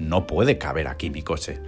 no 0.00 0.26
puede 0.26 0.58
caber 0.58 0.88
aquí 0.88 1.08
mi 1.08 1.22
coche. 1.22 1.60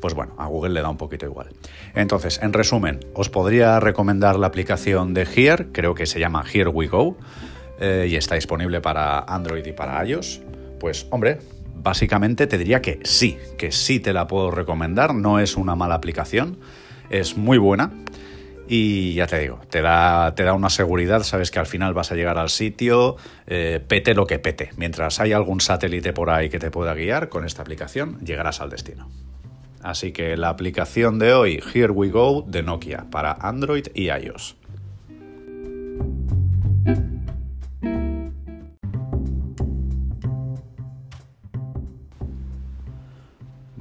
Pues 0.00 0.14
bueno, 0.14 0.34
a 0.36 0.48
Google 0.48 0.74
le 0.74 0.82
da 0.82 0.88
un 0.88 0.96
poquito 0.96 1.26
igual. 1.26 1.50
Entonces, 1.94 2.40
en 2.42 2.52
resumen, 2.52 2.98
os 3.14 3.30
podría 3.30 3.78
recomendar 3.78 4.36
la 4.36 4.48
aplicación 4.48 5.14
de 5.14 5.28
Here, 5.32 5.68
creo 5.70 5.94
que 5.94 6.06
se 6.06 6.18
llama 6.18 6.44
Here 6.52 6.70
We 6.70 6.88
Go, 6.88 7.16
eh, 7.78 8.08
y 8.10 8.16
está 8.16 8.34
disponible 8.34 8.80
para 8.80 9.20
Android 9.20 9.64
y 9.64 9.72
para 9.72 10.04
iOS. 10.04 10.40
Pues 10.80 11.06
hombre, 11.10 11.38
básicamente 11.72 12.48
te 12.48 12.58
diría 12.58 12.82
que 12.82 12.98
sí, 13.04 13.38
que 13.58 13.70
sí 13.70 14.00
te 14.00 14.12
la 14.12 14.26
puedo 14.26 14.50
recomendar, 14.50 15.14
no 15.14 15.38
es 15.38 15.56
una 15.56 15.76
mala 15.76 15.94
aplicación, 15.94 16.58
es 17.10 17.36
muy 17.36 17.58
buena. 17.58 17.92
Y 18.66 19.14
ya 19.14 19.26
te 19.26 19.38
digo, 19.38 19.60
te 19.68 19.82
da, 19.82 20.34
te 20.34 20.42
da 20.42 20.54
una 20.54 20.70
seguridad, 20.70 21.22
sabes 21.22 21.50
que 21.50 21.58
al 21.58 21.66
final 21.66 21.92
vas 21.92 22.12
a 22.12 22.14
llegar 22.14 22.38
al 22.38 22.48
sitio, 22.48 23.16
eh, 23.46 23.80
pete 23.86 24.14
lo 24.14 24.26
que 24.26 24.38
pete. 24.38 24.70
Mientras 24.76 25.20
hay 25.20 25.32
algún 25.32 25.60
satélite 25.60 26.12
por 26.12 26.30
ahí 26.30 26.48
que 26.48 26.58
te 26.58 26.70
pueda 26.70 26.94
guiar, 26.94 27.28
con 27.28 27.44
esta 27.44 27.62
aplicación 27.62 28.18
llegarás 28.20 28.60
al 28.60 28.70
destino. 28.70 29.10
Así 29.82 30.12
que 30.12 30.38
la 30.38 30.48
aplicación 30.48 31.18
de 31.18 31.34
hoy, 31.34 31.62
Here 31.74 31.92
We 31.92 32.08
Go, 32.08 32.42
de 32.48 32.62
Nokia, 32.62 33.04
para 33.10 33.32
Android 33.32 33.88
y 33.94 34.08
iOS. 34.08 34.56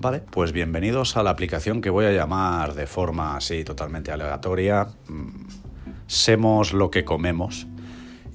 Vale, 0.04 0.20
pues 0.20 0.52
bienvenidos 0.52 1.16
a 1.16 1.24
la 1.24 1.30
aplicación 1.30 1.80
que 1.80 1.90
voy 1.90 2.04
a 2.04 2.12
llamar 2.12 2.74
de 2.74 2.88
forma 2.88 3.38
así 3.38 3.64
totalmente 3.64 4.12
aleatoria. 4.12 4.90
Mm, 5.08 5.46
Semos 6.08 6.74
lo 6.74 6.92
que 6.92 7.06
comemos, 7.06 7.68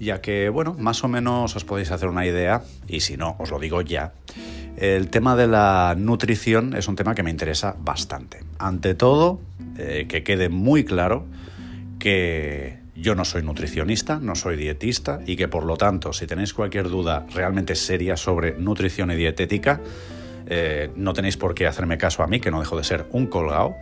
ya 0.01 0.23
que, 0.23 0.49
bueno, 0.49 0.75
más 0.79 1.05
o 1.05 1.09
menos 1.09 1.55
os 1.57 1.65
podéis 1.67 1.91
hacer 1.91 2.09
una 2.09 2.25
idea, 2.25 2.63
y 2.87 3.01
si 3.01 3.19
no, 3.19 3.37
os 3.39 3.51
lo 3.51 3.59
digo 3.59 3.83
ya. 3.83 4.15
El 4.79 5.11
tema 5.11 5.37
de 5.37 5.47
la 5.47 5.95
nutrición 5.99 6.75
es 6.75 6.89
un 6.89 6.97
tema 6.97 7.15
que 7.15 7.23
me 7.23 7.31
interesa 7.31 7.77
bastante. 7.79 8.41
Ante 8.59 8.95
todo, 8.95 9.39
eh, 9.77 10.07
que 10.09 10.25
quede 10.25 10.49
muy 10.49 10.87
claro 10.87 11.27
que 11.99 12.79
yo 12.97 13.15
no 13.15 13.27
soy 13.27 13.43
nutricionista, 13.43 14.19
no 14.19 14.37
soy 14.37 14.57
dietista 14.57 15.21
y 15.27 15.37
que 15.37 15.49
por 15.49 15.67
lo 15.67 15.77
tanto, 15.77 16.15
si 16.15 16.27
tenéis 16.27 16.55
cualquier 16.55 16.89
duda 16.89 17.27
realmente 17.35 17.75
seria 17.75 18.17
sobre 18.17 18.55
nutrición 18.55 19.11
y 19.11 19.17
dietética, 19.17 19.83
eh, 20.49 20.91
no 20.97 21.13
tenéis 21.13 21.37
por 21.37 21.55
qué 21.55 21.67
hacerme 21.67 21.99
caso 21.99 22.23
a 22.23 22.27
mí, 22.27 22.41
que 22.41 22.51
no 22.51 22.61
dejo 22.61 22.77
de 22.77 22.85
ser 22.85 23.07
un 23.13 23.27
colgado. 23.27 23.77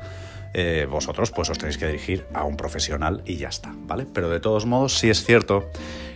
Eh, 0.55 0.87
vosotros 0.91 1.31
pues 1.33 1.51
os 1.51 1.59
tenéis 1.59 1.77
que 1.77 1.87
dirigir 1.87 2.27
a 2.33 2.45
un 2.45 2.57
profesional 2.57 3.23
y 3.27 3.37
ya 3.37 3.49
está, 3.49 3.75
¿vale? 3.75 4.07
Pero 4.13 4.31
de 4.31 4.41
todos 4.41 4.65
modos 4.65 4.99
sí 4.99 5.11
es 5.11 5.25
cierto 5.25 5.71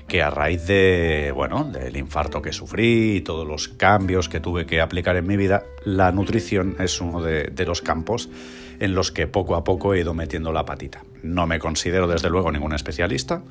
que 0.09 0.23
a 0.23 0.30
raíz 0.30 0.66
de, 0.66 1.30
bueno, 1.35 1.64
del 1.64 1.97
infarto 1.97 2.40
que 2.40 2.52
sufrí 2.52 3.16
y 3.16 3.21
todos 3.21 3.47
los 3.47 3.69
cambios 3.69 4.28
que 4.28 4.40
tuve 4.40 4.66
que 4.66 4.80
aplicar 4.80 5.16
en 5.16 5.26
mi 5.26 5.37
vida, 5.37 5.62
la 5.85 6.11
nutrición 6.11 6.76
es 6.80 7.00
uno 7.00 7.23
de, 7.23 7.45
de 7.45 7.66
los 7.66 7.83
campos 7.83 8.28
en 8.80 8.95
los 8.95 9.12
que 9.12 9.26
poco 9.26 9.54
a 9.54 9.62
poco 9.62 9.95
he 9.95 10.00
ido 10.00 10.14
metiendo 10.14 10.52
la 10.52 10.64
patita. 10.64 11.04
No 11.23 11.47
me 11.47 11.59
considero 11.59 12.09
desde 12.09 12.30
luego 12.30 12.50
ningún 12.50 12.73
especialista, 12.73 13.42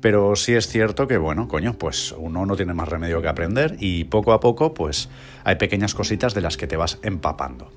pero 0.00 0.34
sí 0.36 0.54
es 0.54 0.66
cierto 0.66 1.06
que, 1.06 1.18
bueno, 1.18 1.48
coño, 1.48 1.74
pues 1.74 2.14
uno 2.16 2.46
no 2.46 2.56
tiene 2.56 2.74
más 2.74 2.88
remedio 2.88 3.20
que 3.20 3.28
aprender 3.28 3.76
y 3.78 4.04
poco 4.04 4.32
a 4.32 4.40
poco, 4.40 4.74
pues 4.74 5.08
hay 5.44 5.56
pequeñas 5.56 5.94
cositas 5.94 6.34
de 6.34 6.40
las 6.40 6.56
que 6.56 6.66
te 6.66 6.76
vas 6.76 6.98
empapando. 7.02 7.70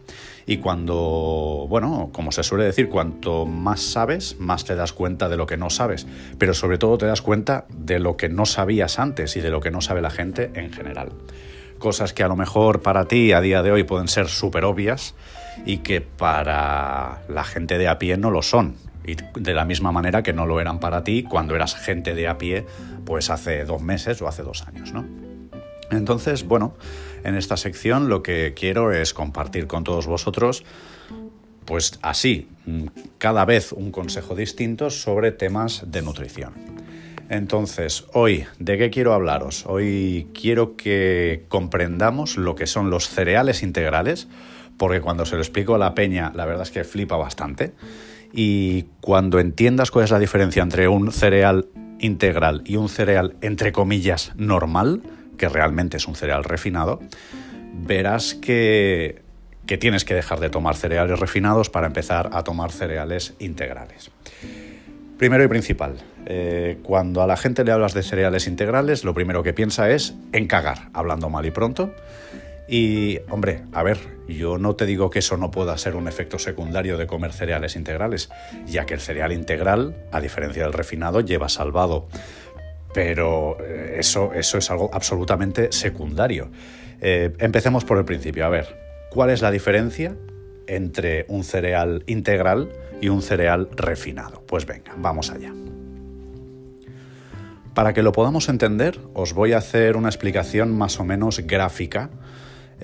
Y 0.45 0.57
cuando, 0.57 1.65
bueno, 1.69 2.09
como 2.11 2.31
se 2.31 2.43
suele 2.43 2.65
decir, 2.65 2.89
cuanto 2.89 3.45
más 3.45 3.81
sabes, 3.81 4.37
más 4.39 4.65
te 4.65 4.75
das 4.75 4.91
cuenta 4.91 5.29
de 5.29 5.37
lo 5.37 5.45
que 5.45 5.57
no 5.57 5.69
sabes, 5.69 6.05
pero 6.37 6.53
sobre 6.53 6.77
todo 6.77 6.97
te 6.97 7.05
das 7.05 7.21
cuenta 7.21 7.65
de 7.69 7.99
lo 7.99 8.17
que 8.17 8.29
no 8.29 8.45
sabías 8.45 8.99
antes 8.99 9.35
y 9.37 9.41
de 9.41 9.49
lo 9.49 9.61
que 9.61 9.71
no 9.71 9.81
sabe 9.81 10.01
la 10.01 10.09
gente 10.09 10.51
en 10.55 10.71
general. 10.71 11.11
Cosas 11.79 12.13
que 12.13 12.23
a 12.23 12.27
lo 12.27 12.35
mejor 12.35 12.81
para 12.81 13.05
ti 13.05 13.31
a 13.31 13.41
día 13.41 13.63
de 13.63 13.71
hoy 13.71 13.83
pueden 13.83 14.07
ser 14.07 14.27
súper 14.27 14.65
obvias 14.65 15.15
y 15.65 15.77
que 15.77 16.01
para 16.01 17.21
la 17.27 17.43
gente 17.43 17.77
de 17.77 17.87
a 17.87 17.99
pie 17.99 18.17
no 18.17 18.31
lo 18.31 18.41
son 18.41 18.75
y 19.05 19.15
de 19.39 19.53
la 19.53 19.65
misma 19.65 19.91
manera 19.91 20.23
que 20.23 20.33
no 20.33 20.45
lo 20.45 20.61
eran 20.61 20.79
para 20.79 21.03
ti 21.03 21.23
cuando 21.23 21.55
eras 21.55 21.75
gente 21.75 22.15
de 22.15 22.27
a 22.27 22.37
pie, 22.37 22.65
pues 23.05 23.29
hace 23.29 23.65
dos 23.65 23.81
meses 23.81 24.21
o 24.21 24.27
hace 24.27 24.43
dos 24.43 24.65
años, 24.67 24.93
¿no? 24.93 25.05
Entonces, 25.91 26.45
bueno, 26.45 26.73
en 27.23 27.35
esta 27.35 27.57
sección 27.57 28.09
lo 28.09 28.23
que 28.23 28.53
quiero 28.55 28.91
es 28.91 29.13
compartir 29.13 29.67
con 29.67 29.83
todos 29.83 30.07
vosotros, 30.07 30.63
pues 31.65 31.99
así, 32.01 32.49
cada 33.17 33.45
vez 33.45 33.71
un 33.71 33.91
consejo 33.91 34.35
distinto 34.35 34.89
sobre 34.89 35.31
temas 35.31 35.83
de 35.87 36.01
nutrición. 36.01 36.53
Entonces, 37.29 38.05
hoy, 38.13 38.45
¿de 38.59 38.77
qué 38.77 38.89
quiero 38.89 39.13
hablaros? 39.13 39.65
Hoy 39.65 40.27
quiero 40.33 40.75
que 40.75 41.45
comprendamos 41.47 42.37
lo 42.37 42.55
que 42.55 42.67
son 42.67 42.89
los 42.89 43.07
cereales 43.07 43.63
integrales, 43.63 44.27
porque 44.77 45.01
cuando 45.01 45.25
se 45.25 45.35
lo 45.35 45.41
explico 45.41 45.75
a 45.75 45.77
la 45.77 45.95
peña, 45.95 46.31
la 46.35 46.45
verdad 46.45 46.63
es 46.63 46.71
que 46.71 46.83
flipa 46.83 47.17
bastante. 47.17 47.73
Y 48.31 48.83
cuando 49.01 49.39
entiendas 49.39 49.91
cuál 49.91 50.05
es 50.05 50.11
la 50.11 50.19
diferencia 50.19 50.63
entre 50.63 50.87
un 50.87 51.11
cereal 51.11 51.67
integral 51.99 52.63
y 52.65 52.75
un 52.75 52.89
cereal, 52.89 53.35
entre 53.41 53.71
comillas, 53.71 54.33
normal, 54.35 55.01
que 55.37 55.49
realmente 55.49 55.97
es 55.97 56.07
un 56.07 56.15
cereal 56.15 56.43
refinado, 56.43 56.99
verás 57.73 58.33
que, 58.33 59.21
que 59.65 59.77
tienes 59.77 60.03
que 60.05 60.13
dejar 60.13 60.39
de 60.39 60.49
tomar 60.49 60.75
cereales 60.75 61.19
refinados 61.19 61.69
para 61.69 61.87
empezar 61.87 62.29
a 62.33 62.43
tomar 62.43 62.71
cereales 62.71 63.35
integrales. 63.39 64.11
Primero 65.17 65.43
y 65.43 65.47
principal, 65.47 65.97
eh, 66.25 66.79
cuando 66.83 67.21
a 67.21 67.27
la 67.27 67.37
gente 67.37 67.63
le 67.63 67.71
hablas 67.71 67.93
de 67.93 68.03
cereales 68.03 68.47
integrales, 68.47 69.03
lo 69.03 69.13
primero 69.13 69.43
que 69.43 69.53
piensa 69.53 69.89
es 69.89 70.15
en 70.31 70.47
cagar, 70.47 70.89
hablando 70.93 71.29
mal 71.29 71.45
y 71.45 71.51
pronto. 71.51 71.93
Y, 72.67 73.19
hombre, 73.29 73.63
a 73.73 73.83
ver, 73.83 73.97
yo 74.27 74.57
no 74.57 74.75
te 74.75 74.85
digo 74.85 75.09
que 75.09 75.19
eso 75.19 75.37
no 75.37 75.51
pueda 75.51 75.77
ser 75.77 75.95
un 75.95 76.07
efecto 76.07 76.39
secundario 76.39 76.97
de 76.97 77.07
comer 77.07 77.33
cereales 77.33 77.75
integrales, 77.75 78.29
ya 78.65 78.85
que 78.85 78.93
el 78.93 79.01
cereal 79.01 79.31
integral, 79.33 79.95
a 80.11 80.21
diferencia 80.21 80.63
del 80.63 80.73
refinado, 80.73 81.21
lleva 81.21 81.49
salvado. 81.49 82.07
Pero 82.93 83.57
eh, 83.59 83.95
eso, 83.99 84.33
eso 84.33 84.57
es 84.57 84.71
algo 84.71 84.89
absolutamente 84.93 85.71
secundario. 85.71 86.51
Eh, 87.01 87.33
empecemos 87.39 87.83
por 87.83 87.97
el 87.97 88.05
principio. 88.05 88.45
A 88.45 88.49
ver, 88.49 88.77
¿cuál 89.09 89.29
es 89.29 89.41
la 89.41 89.51
diferencia 89.51 90.15
entre 90.67 91.25
un 91.27 91.43
cereal 91.43 92.03
integral 92.07 92.71
y 93.01 93.09
un 93.09 93.21
cereal 93.21 93.69
refinado? 93.75 94.43
Pues 94.47 94.65
venga, 94.65 94.93
vamos 94.97 95.31
allá. 95.31 95.53
Para 97.73 97.93
que 97.93 98.03
lo 98.03 98.11
podamos 98.11 98.49
entender, 98.49 98.99
os 99.15 99.33
voy 99.33 99.53
a 99.53 99.57
hacer 99.57 99.97
una 99.97 100.07
explicación 100.07 100.77
más 100.77 100.99
o 100.99 101.03
menos 101.03 101.39
gráfica 101.39 102.11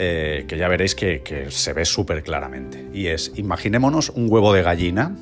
eh, 0.01 0.45
que 0.47 0.57
ya 0.57 0.69
veréis 0.69 0.95
que, 0.95 1.47
se 1.49 1.73
ve 1.73 1.83
súper 1.83 2.23
claramente. 2.23 2.87
Y 2.93 3.07
es, 3.07 3.33
imaginémonos 3.35 4.11
un 4.11 4.31
huevo 4.31 4.53
de 4.53 4.63
gallina 4.63 5.17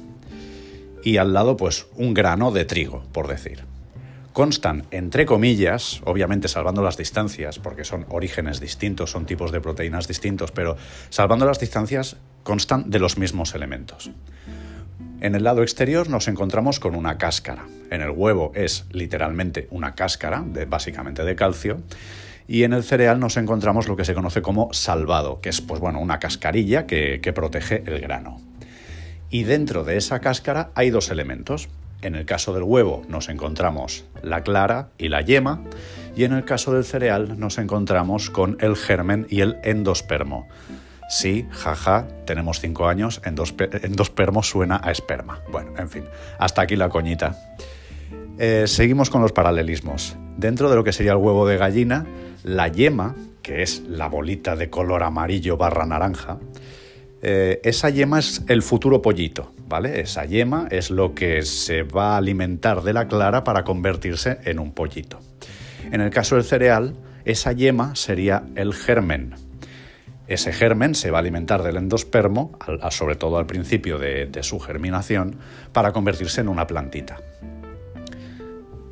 y 1.03 1.17
al 1.17 1.33
lado 1.33 1.57
pues 1.57 1.87
un 1.95 2.13
grano 2.13 2.51
de 2.51 2.63
trigo, 2.63 3.03
por 3.11 3.27
decir. 3.27 3.63
Constan, 4.33 4.85
entre 4.91 5.25
comillas, 5.25 6.01
obviamente 6.05 6.47
salvando 6.47 6.83
las 6.83 6.95
distancias, 6.95 7.57
porque 7.57 7.83
son 7.83 8.05
orígenes 8.09 8.59
distintos, 8.59 9.09
son 9.09 9.25
tipos 9.25 9.51
de 9.51 9.61
proteínas 9.61 10.07
distintos, 10.07 10.51
pero 10.51 10.77
salvando 11.09 11.47
las 11.47 11.59
distancias 11.59 12.17
constan 12.43 12.91
de 12.91 12.99
los 12.99 13.17
mismos 13.17 13.55
elementos. 13.55 14.11
En 15.21 15.33
el 15.33 15.43
lado 15.43 15.63
exterior 15.63 16.07
nos 16.07 16.27
encontramos 16.27 16.79
con 16.79 16.93
una 16.93 17.17
cáscara. 17.17 17.65
En 17.89 18.01
el 18.01 18.11
huevo 18.11 18.51
es 18.53 18.85
literalmente 18.91 19.67
una 19.71 19.95
cáscara, 19.95 20.43
de, 20.45 20.65
básicamente 20.65 21.23
de 21.23 21.35
calcio, 21.35 21.81
y 22.47 22.63
en 22.63 22.73
el 22.73 22.83
cereal 22.83 23.19
nos 23.19 23.37
encontramos 23.37 23.87
lo 23.87 23.95
que 23.95 24.05
se 24.05 24.13
conoce 24.13 24.41
como 24.41 24.73
salvado, 24.73 25.41
que 25.41 25.49
es 25.49 25.61
pues 25.61 25.79
bueno, 25.79 25.99
una 25.99 26.19
cascarilla 26.19 26.85
que, 26.85 27.19
protege 27.35 27.83
el 27.85 27.99
grano. 27.99 28.39
Y 29.29 29.43
dentro 29.43 29.83
de 29.83 29.97
esa 29.97 30.19
cáscara 30.19 30.71
hay 30.73 30.89
dos 30.89 31.09
elementos. 31.09 31.67
En 32.01 32.15
el 32.15 32.25
caso 32.25 32.53
del 32.53 32.63
huevo 32.63 33.03
nos 33.09 33.27
encontramos 33.27 34.05
la 34.21 34.43
clara 34.43 34.89
y 34.97 35.09
la 35.09 35.21
yema, 35.21 35.63
y 36.15 36.23
en 36.23 36.33
el 36.33 36.45
caso 36.45 36.73
del 36.73 36.85
cereal 36.85 37.39
nos 37.39 37.57
encontramos 37.57 38.29
con 38.29 38.57
el 38.61 38.75
germen 38.75 39.27
y 39.29 39.41
el 39.41 39.57
endospermo. 39.63 40.47
Sí, 41.09 41.47
jaja, 41.51 42.07
tenemos 42.25 42.59
cinco 42.59 42.87
años, 42.87 43.21
endospermo 43.23 44.43
suena 44.43 44.79
a 44.83 44.91
esperma. 44.91 45.41
Bueno, 45.51 45.71
en 45.77 45.89
fin, 45.89 46.03
hasta 46.37 46.61
aquí 46.61 46.75
la 46.75 46.89
coñita. 46.89 47.35
Eh, 48.37 48.65
seguimos 48.67 49.09
con 49.09 49.21
los 49.21 49.31
paralelismos. 49.31 50.15
Dentro 50.37 50.69
de 50.69 50.75
lo 50.75 50.83
que 50.83 50.93
sería 50.93 51.13
el 51.13 51.17
huevo 51.17 51.47
de 51.47 51.57
gallina, 51.57 52.05
la 52.43 52.67
yema, 52.67 53.15
que 53.41 53.61
es 53.61 53.83
la 53.87 54.07
bolita 54.07 54.55
de 54.55 54.69
color 54.69 55.03
amarillo 55.03 55.57
barra 55.57 55.85
naranja, 55.85 56.39
eh, 57.21 57.59
esa 57.63 57.89
yema 57.89 58.19
es 58.19 58.43
el 58.47 58.61
futuro 58.61 59.01
pollito, 59.01 59.51
¿vale? 59.67 60.01
Esa 60.01 60.25
yema 60.25 60.67
es 60.69 60.91
lo 60.91 61.15
que 61.15 61.41
se 61.41 61.83
va 61.83 62.13
a 62.13 62.17
alimentar 62.17 62.83
de 62.83 62.93
la 62.93 63.07
clara 63.07 63.43
para 63.43 63.63
convertirse 63.63 64.37
en 64.43 64.59
un 64.59 64.71
pollito. 64.71 65.19
En 65.91 66.01
el 66.01 66.09
caso 66.11 66.35
del 66.35 66.43
cereal, 66.43 66.95
esa 67.25 67.53
yema 67.53 67.95
sería 67.95 68.43
el 68.55 68.73
germen. 68.73 69.33
Ese 70.27 70.51
germen 70.51 70.93
se 70.93 71.09
va 71.09 71.19
a 71.19 71.21
alimentar 71.21 71.63
del 71.63 71.77
endospermo, 71.77 72.57
sobre 72.91 73.15
todo 73.15 73.37
al 73.37 73.45
principio 73.45 73.97
de 73.97 74.29
su 74.41 74.59
germinación, 74.59 75.37
para 75.71 75.93
convertirse 75.93 76.41
en 76.41 76.49
una 76.49 76.67
plantita. 76.67 77.17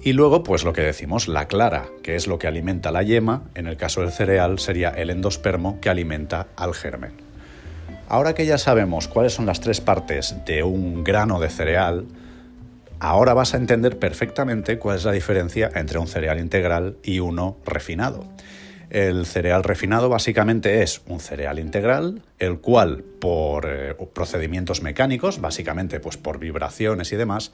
Y 0.05 0.13
luego, 0.13 0.43
pues 0.43 0.63
lo 0.63 0.71
que 0.71 0.83
decimos, 0.83 1.27
la 1.27 1.47
clara, 1.47 1.87
que 2.03 2.15
es 2.15 2.27
lo 2.27 2.37
que 2.37 2.45
alimenta 2.45 2.91
la 2.91 3.01
yema, 3.01 3.41
en 3.55 3.65
el 3.65 3.75
caso 3.75 4.01
del 4.01 4.11
cereal 4.11 4.59
sería 4.59 4.89
el 4.89 5.09
endospermo 5.09 5.81
que 5.81 5.89
alimenta 5.89 6.45
al 6.55 6.75
germen. 6.75 7.13
Ahora 8.07 8.35
que 8.35 8.45
ya 8.45 8.59
sabemos 8.59 9.07
cuáles 9.07 9.33
son 9.33 9.47
las 9.47 9.61
tres 9.61 9.81
partes 9.81 10.35
de 10.45 10.61
un 10.61 11.03
grano 11.03 11.39
de 11.39 11.49
cereal, 11.49 12.05
ahora 12.99 13.33
vas 13.33 13.55
a 13.55 13.57
entender 13.57 13.97
perfectamente 13.97 14.77
cuál 14.77 14.97
es 14.97 15.05
la 15.05 15.11
diferencia 15.11 15.71
entre 15.73 15.97
un 15.97 16.05
cereal 16.05 16.39
integral 16.39 16.97
y 17.01 17.17
uno 17.17 17.57
refinado. 17.65 18.25
El 18.95 19.25
cereal 19.25 19.65
refinado 19.65 20.07
básicamente 20.07 20.81
es 20.81 21.01
un 21.05 21.19
cereal 21.19 21.59
integral, 21.59 22.21
el 22.39 22.59
cual 22.59 23.03
por 23.19 23.65
eh, 23.67 23.93
procedimientos 24.13 24.81
mecánicos, 24.81 25.41
básicamente 25.41 25.99
pues 25.99 26.15
por 26.15 26.39
vibraciones 26.39 27.11
y 27.11 27.17
demás, 27.17 27.51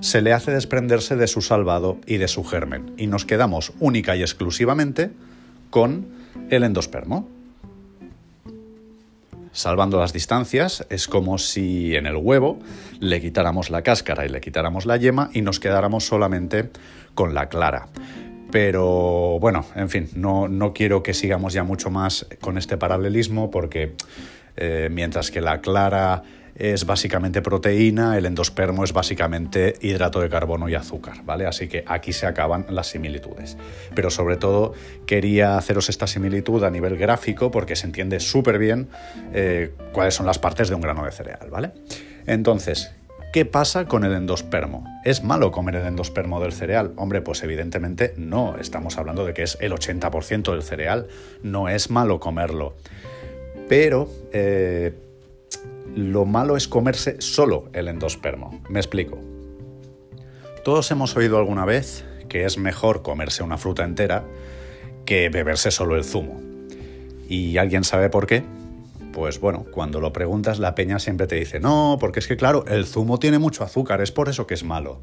se 0.00 0.22
le 0.22 0.32
hace 0.32 0.50
desprenderse 0.50 1.14
de 1.16 1.26
su 1.26 1.42
salvado 1.42 1.98
y 2.06 2.16
de 2.16 2.26
su 2.26 2.42
germen. 2.42 2.94
Y 2.96 3.06
nos 3.06 3.26
quedamos 3.26 3.74
única 3.80 4.16
y 4.16 4.22
exclusivamente 4.22 5.10
con 5.68 6.06
el 6.48 6.62
endospermo. 6.62 7.28
Salvando 9.52 9.98
las 9.98 10.14
distancias, 10.14 10.86
es 10.88 11.06
como 11.06 11.36
si 11.36 11.96
en 11.96 12.06
el 12.06 12.16
huevo 12.16 12.60
le 12.98 13.20
quitáramos 13.20 13.68
la 13.68 13.82
cáscara 13.82 14.24
y 14.24 14.30
le 14.30 14.40
quitáramos 14.40 14.86
la 14.86 14.96
yema 14.96 15.28
y 15.34 15.42
nos 15.42 15.60
quedáramos 15.60 16.06
solamente 16.06 16.70
con 17.14 17.34
la 17.34 17.50
clara. 17.50 17.88
Pero 18.50 19.38
bueno, 19.40 19.66
en 19.74 19.90
fin, 19.90 20.08
no, 20.14 20.48
no 20.48 20.72
quiero 20.72 21.02
que 21.02 21.14
sigamos 21.14 21.52
ya 21.52 21.64
mucho 21.64 21.90
más 21.90 22.26
con 22.40 22.56
este 22.56 22.76
paralelismo 22.76 23.50
porque 23.50 23.94
eh, 24.56 24.88
mientras 24.90 25.30
que 25.30 25.40
la 25.40 25.60
clara 25.60 26.22
es 26.58 26.84
básicamente 26.86 27.40
proteína, 27.40 28.18
el 28.18 28.26
endospermo 28.26 28.82
es 28.82 28.92
básicamente 28.92 29.74
hidrato 29.80 30.20
de 30.20 30.28
carbono 30.28 30.68
y 30.68 30.74
azúcar, 30.74 31.24
¿vale? 31.24 31.46
Así 31.46 31.68
que 31.68 31.84
aquí 31.86 32.12
se 32.12 32.26
acaban 32.26 32.66
las 32.70 32.88
similitudes. 32.88 33.56
Pero 33.94 34.10
sobre 34.10 34.36
todo 34.36 34.74
quería 35.06 35.56
haceros 35.56 35.88
esta 35.88 36.08
similitud 36.08 36.64
a 36.64 36.70
nivel 36.70 36.96
gráfico 36.96 37.52
porque 37.52 37.76
se 37.76 37.86
entiende 37.86 38.18
súper 38.18 38.58
bien 38.58 38.88
eh, 39.32 39.72
cuáles 39.92 40.14
son 40.14 40.26
las 40.26 40.40
partes 40.40 40.68
de 40.68 40.74
un 40.74 40.80
grano 40.80 41.04
de 41.04 41.12
cereal, 41.12 41.48
¿vale? 41.48 41.70
Entonces, 42.26 42.92
¿Qué 43.30 43.44
pasa 43.44 43.84
con 43.84 44.04
el 44.04 44.14
endospermo? 44.14 44.84
¿Es 45.04 45.22
malo 45.22 45.52
comer 45.52 45.76
el 45.76 45.86
endospermo 45.86 46.40
del 46.40 46.54
cereal? 46.54 46.94
Hombre, 46.96 47.20
pues 47.20 47.42
evidentemente 47.42 48.14
no. 48.16 48.56
Estamos 48.56 48.96
hablando 48.96 49.26
de 49.26 49.34
que 49.34 49.42
es 49.42 49.58
el 49.60 49.72
80% 49.72 50.50
del 50.50 50.62
cereal. 50.62 51.08
No 51.42 51.68
es 51.68 51.90
malo 51.90 52.20
comerlo. 52.20 52.74
Pero 53.68 54.08
eh, 54.32 54.94
lo 55.94 56.24
malo 56.24 56.56
es 56.56 56.68
comerse 56.68 57.20
solo 57.20 57.68
el 57.74 57.88
endospermo. 57.88 58.62
Me 58.70 58.80
explico. 58.80 59.18
Todos 60.64 60.90
hemos 60.90 61.14
oído 61.14 61.36
alguna 61.36 61.66
vez 61.66 62.06
que 62.30 62.46
es 62.46 62.56
mejor 62.56 63.02
comerse 63.02 63.42
una 63.42 63.58
fruta 63.58 63.84
entera 63.84 64.24
que 65.04 65.28
beberse 65.28 65.70
solo 65.70 65.96
el 65.96 66.04
zumo. 66.04 66.40
¿Y 67.28 67.58
alguien 67.58 67.84
sabe 67.84 68.08
por 68.08 68.26
qué? 68.26 68.42
Pues 69.18 69.40
bueno, 69.40 69.66
cuando 69.72 69.98
lo 69.98 70.12
preguntas 70.12 70.60
la 70.60 70.76
peña 70.76 71.00
siempre 71.00 71.26
te 71.26 71.34
dice, 71.34 71.58
no, 71.58 71.96
porque 71.98 72.20
es 72.20 72.28
que 72.28 72.36
claro, 72.36 72.64
el 72.68 72.86
zumo 72.86 73.18
tiene 73.18 73.40
mucho 73.40 73.64
azúcar, 73.64 74.00
es 74.00 74.12
por 74.12 74.28
eso 74.28 74.46
que 74.46 74.54
es 74.54 74.62
malo. 74.62 75.00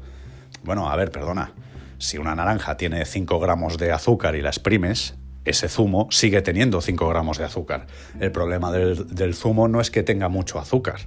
Bueno, 0.64 0.88
a 0.88 0.96
ver, 0.96 1.10
perdona, 1.10 1.52
si 1.98 2.16
una 2.16 2.34
naranja 2.34 2.78
tiene 2.78 3.04
5 3.04 3.38
gramos 3.38 3.76
de 3.76 3.92
azúcar 3.92 4.34
y 4.34 4.40
la 4.40 4.48
exprimes, 4.48 5.16
ese 5.44 5.68
zumo 5.68 6.08
sigue 6.10 6.40
teniendo 6.40 6.80
5 6.80 7.06
gramos 7.10 7.36
de 7.36 7.44
azúcar. 7.44 7.88
El 8.18 8.32
problema 8.32 8.72
del, 8.72 9.34
zumo 9.34 9.68
no 9.68 9.82
es 9.82 9.90
que 9.90 10.02
tenga 10.02 10.30
mucho 10.30 10.58
azúcar. 10.58 11.00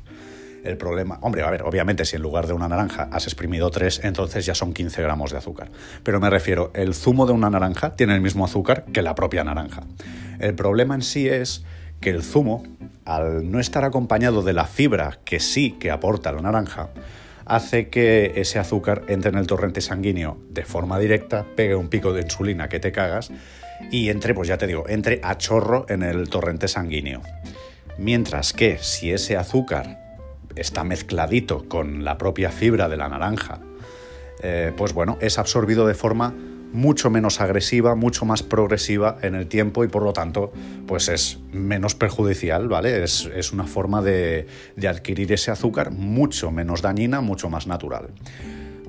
El 0.64 0.78
problema, 0.78 1.18
hombre, 1.22 1.42
a 1.42 1.50
ver, 1.50 1.64
obviamente 1.64 2.06
si 2.06 2.16
en 2.16 2.22
lugar 2.22 2.46
de 2.46 2.54
una 2.54 2.68
naranja 2.68 3.10
has 3.12 3.26
exprimido 3.26 3.72
3, 3.72 4.02
entonces 4.04 4.46
ya 4.46 4.54
son 4.54 4.72
15 4.72 5.02
gramos 5.02 5.32
de 5.32 5.40
azúcar. 5.40 5.72
Pero 6.04 6.20
me 6.20 6.30
refiero, 6.30 6.70
el 6.76 6.94
zumo 6.94 7.26
de 7.26 7.34
una 7.34 7.50
naranja 7.50 7.96
tiene 7.96 8.14
el 8.14 8.22
mismo 8.22 8.46
azúcar 8.46 8.86
que 8.94 9.02
la 9.02 9.16
propia 9.16 9.44
naranja. 9.44 9.82
El 10.40 10.54
problema 10.54 10.94
en 10.94 11.02
sí 11.02 11.28
es 11.28 11.66
que 12.00 12.10
el 12.10 12.24
zumo, 12.24 12.64
al 13.06 13.50
no 13.52 13.60
estar 13.60 13.86
acompañado 13.86 14.42
de 14.42 14.54
la 14.54 14.66
fibra 14.66 15.20
que 15.26 15.40
sí 15.40 15.72
que 15.80 15.92
aporta 15.92 16.32
la 16.32 16.42
naranja, 16.42 16.90
hace 17.46 17.90
que 17.90 18.34
ese 18.36 18.60
azúcar 18.60 19.04
entre 19.08 19.32
en 19.32 19.38
el 19.38 19.48
torrente 19.48 19.82
sanguíneo 19.82 20.38
de 20.50 20.64
forma 20.64 21.00
directa, 21.00 21.46
pegue 21.56 21.76
un 21.76 21.90
pico 21.90 22.14
de 22.14 22.22
insulina 22.22 22.70
que 22.70 22.80
te 22.80 22.92
cagas 22.92 23.32
y 23.92 24.10
entre, 24.10 24.34
pues 24.34 24.48
ya 24.48 24.58
te 24.58 24.68
digo, 24.68 24.86
entre 24.88 25.20
a 25.24 25.38
chorro 25.38 25.86
en 25.90 26.04
el 26.04 26.30
torrente 26.30 26.68
sanguíneo. 26.68 27.22
Mientras 27.98 28.54
que 28.54 28.78
si 28.78 29.12
ese 29.12 29.36
azúcar 29.36 30.00
está 30.56 30.84
mezcladito 30.84 31.68
con 31.68 32.04
la 32.06 32.18
propia 32.18 32.52
fibra 32.52 32.88
de 32.88 32.98
la 32.98 33.10
naranja, 33.10 33.60
eh, 34.42 34.72
pues 34.78 34.94
bueno, 34.94 35.18
es 35.20 35.38
absorbido 35.38 35.88
de 35.88 35.96
forma 35.96 36.34
mucho 36.72 37.10
menos 37.10 37.42
agresiva, 37.42 37.96
mucho 37.96 38.26
más 38.26 38.44
progresiva 38.44 39.18
en 39.22 39.36
el 39.36 39.48
tiempo 39.48 39.84
y 39.84 39.88
por 39.88 40.04
lo 40.04 40.14
tanto 40.14 40.52
pues 40.88 41.10
es 41.10 41.40
menos 41.52 41.96
perjudicial, 41.96 42.68
¿vale? 42.68 43.04
Es, 43.04 43.30
es 43.36 43.52
una 43.52 43.66
forma 43.66 44.02
de, 44.02 44.48
de 44.76 44.88
adquirir 44.88 45.32
ese 45.32 45.52
azúcar 45.52 45.92
mucho 45.92 46.52
menos 46.52 46.82
dañina, 46.82 47.22
mucho 47.22 47.50
más 47.50 47.68
natural. 47.68 48.10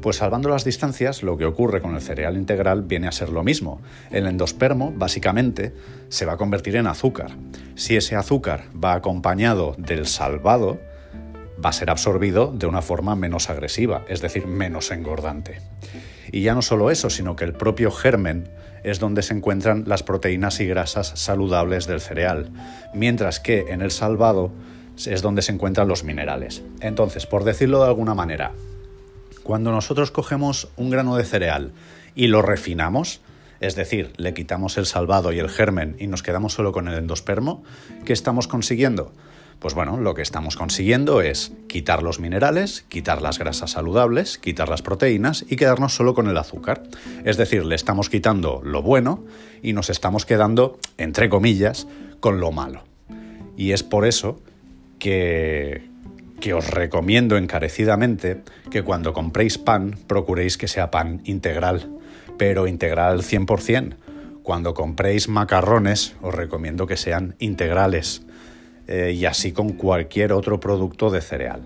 Pues 0.01 0.17
salvando 0.17 0.49
las 0.49 0.65
distancias, 0.65 1.23
lo 1.23 1.37
que 1.37 1.45
ocurre 1.45 1.83
con 1.83 1.95
el 1.95 2.01
cereal 2.01 2.37
integral 2.37 2.83
viene 2.83 3.07
a 3.07 3.13
ser 3.13 3.29
lo 3.29 3.45
mismo. 3.45 3.83
El 4.11 4.27
endospermo, 4.27 4.93
básicamente, 4.97 5.75
se 6.09 6.25
va 6.25 6.35
a 6.35 6.37
convertir 6.39 6.77
en 6.77 6.87
azúcar. 6.87 7.33
Si 7.75 7.97
ese 7.97 8.17
azúcar 8.17 8.65
va 8.83 8.95
acompañado 8.95 9.75
del 9.77 10.07
salvado, 10.07 10.79
va 11.63 11.69
a 11.69 11.75
ser 11.75 11.91
absorbido 11.91 12.51
de 12.51 12.67
una 12.67 12.81
forma 12.81 13.15
menos 13.15 13.51
agresiva, 13.51 14.05
es 14.09 14.23
decir, 14.23 14.47
menos 14.47 14.91
engordante. 14.91 15.59
Y 16.33 16.43
ya 16.43 16.55
no 16.55 16.63
solo 16.63 16.91
eso, 16.91 17.11
sino 17.11 17.37
que 17.37 17.45
el 17.45 17.53
propio 17.53 17.91
germen 17.91 18.49
es 18.83 18.99
donde 18.99 19.23
se 19.23 19.35
encuentran 19.35 19.85
las 19.87 20.03
proteínas 20.03 20.61
y 20.61 20.67
grasas 20.67 21.13
saludables 21.17 21.87
del 21.87 22.01
cereal, 22.01 22.51
mientras 22.95 23.41
que 23.41 23.67
en 23.69 23.83
el 23.83 23.91
salvado 23.91 24.53
es 25.07 25.23
donde 25.23 25.43
se 25.43 25.53
encuentran 25.53 25.89
los 25.89 26.05
minerales. 26.05 26.63
Entonces, 26.81 27.27
por 27.27 27.45
decirlo 27.45 27.81
de 27.81 27.89
alguna 27.89 28.15
manera, 28.15 28.53
cuando 29.43 29.73
nosotros 29.73 30.11
cogemos 30.11 30.69
un 30.77 30.91
grano 30.91 31.17
de 31.17 31.25
cereal 31.25 31.73
y 32.15 32.29
lo 32.29 32.43
refinamos, 32.43 33.21
es 33.61 33.75
decir, 33.75 34.13
le 34.17 34.35
quitamos 34.35 34.79
el 34.79 34.87
salvado 34.87 35.33
y 35.33 35.39
el 35.39 35.49
germen 35.51 35.97
y 35.99 36.07
nos 36.07 36.23
quedamos 36.23 36.55
solo 36.55 36.73
con 36.73 36.89
el 36.89 36.97
endospermo, 36.97 37.63
¿qué 38.05 38.13
estamos 38.13 38.49
consiguiendo? 38.49 39.13
Pues 39.61 39.75
bueno, 39.75 39.99
lo 39.99 40.15
que 40.15 40.23
estamos 40.23 40.57
consiguiendo 40.57 41.21
es 41.21 41.53
quitar 41.69 42.03
los 42.03 42.19
minerales, 42.19 42.87
quitar 42.89 43.21
las 43.21 43.39
grasas 43.39 43.73
saludables, 43.73 44.39
quitar 44.39 44.71
las 44.71 44.81
proteínas 44.81 45.45
y 45.51 45.57
quedarnos 45.57 45.95
solo 45.95 46.15
con 46.15 46.29
el 46.29 46.39
azúcar. 46.39 46.83
Es 47.27 47.37
decir, 47.37 47.67
le 47.67 47.75
estamos 47.75 48.09
quitando 48.09 48.63
lo 48.65 48.81
bueno 48.81 49.23
y 49.63 49.75
nos 49.75 49.91
estamos 49.91 50.25
quedando, 50.25 50.79
entre 50.97 51.29
comillas, 51.29 51.87
con 52.21 52.41
lo 52.41 52.53
malo. 52.53 52.85
Y 53.55 53.73
es 53.73 53.83
por 53.83 54.07
eso 54.07 54.41
que, 54.99 55.83
os 56.55 56.71
recomiendo 56.71 57.37
encarecidamente 57.37 58.41
que 58.71 58.83
cuando 58.83 59.13
compréis 59.13 59.59
pan 59.59 59.99
procuréis 60.07 60.57
que 60.57 60.69
sea 60.69 60.91
pan 60.91 61.21
integral, 61.25 61.87
pero 62.39 62.67
integral 62.67 63.21
100%. 63.21 63.97
Cuando 64.43 64.73
compréis 64.73 65.29
macarrones 65.29 66.17
os 66.23 66.35
recomiendo 66.35 66.87
que 66.87 66.97
sean 66.97 67.37
integrales 67.41 68.23
eh, 68.91 69.13
y 69.13 69.25
así 69.25 69.53
con 69.53 69.75
cualquier 69.75 70.33
otro 70.33 70.59
producto 70.59 71.11
de 71.11 71.21
cereal. 71.21 71.63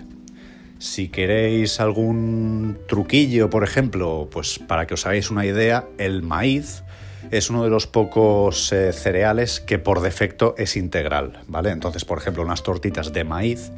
Si 0.79 1.09
queréis 1.09 1.81
algún 1.81 2.77
truquillo, 2.87 3.49
por 3.49 3.65
ejemplo, 3.65 4.29
pues 4.31 4.59
para 4.59 4.87
que 4.87 4.93
os 4.93 5.07
hagáis 5.07 5.31
una 5.31 5.47
idea, 5.47 5.87
el 5.97 6.23
maíz 6.23 6.83
es 7.31 7.49
uno 7.49 7.65
de 7.65 7.71
los 7.71 7.87
pocos 7.87 8.71
eh, 8.75 8.93
cereales 8.93 9.61
que 9.61 9.79
por 9.79 10.03
defecto 10.03 10.55
es 10.59 10.77
integral, 10.77 11.41
¿vale? 11.49 11.71
Entonces, 11.71 12.05
por 12.05 12.19
ejemplo, 12.19 12.43
unas 12.43 12.63
tortitas 12.63 13.15
de 13.15 13.25
maíz 13.25 13.71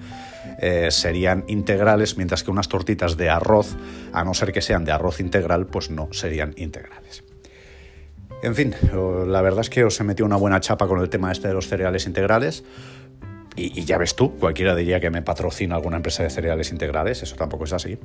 eh, 0.58 0.88
serían 0.90 1.44
integrales, 1.46 2.16
mientras 2.16 2.42
que 2.42 2.50
unas 2.50 2.68
tortitas 2.68 3.16
de 3.16 3.30
arroz, 3.30 3.76
a 4.12 4.24
no 4.24 4.34
ser 4.34 4.52
que 4.52 4.60
sean 4.60 4.84
de 4.84 4.90
arroz 4.90 5.20
integral, 5.20 5.66
pues 5.66 5.88
no 5.88 6.08
serían 6.10 6.52
integrales. 6.56 7.22
En 8.42 8.54
fin, 8.54 8.74
la 8.92 9.40
verdad 9.40 9.60
es 9.60 9.70
que 9.70 9.84
os 9.84 9.98
he 10.00 10.04
metido 10.04 10.26
una 10.26 10.36
buena 10.36 10.60
chapa 10.60 10.86
con 10.86 11.00
el 11.00 11.08
tema 11.08 11.32
este 11.32 11.48
de 11.48 11.54
los 11.54 11.68
cereales 11.68 12.06
integrales. 12.06 12.64
Y, 13.56 13.84
ya 13.84 13.96
ves 13.96 14.14
tú, 14.14 14.36
cualquiera 14.38 14.74
diría 14.74 15.00
que 15.00 15.10
me 15.10 15.22
patrocina 15.22 15.76
alguna 15.76 15.96
empresa 15.96 16.22
de 16.22 16.30
cereales 16.30 16.70
integrales, 16.70 17.22
eso 17.22 17.36
tampoco 17.36 17.64
es 17.64 17.72
así. 17.72 17.98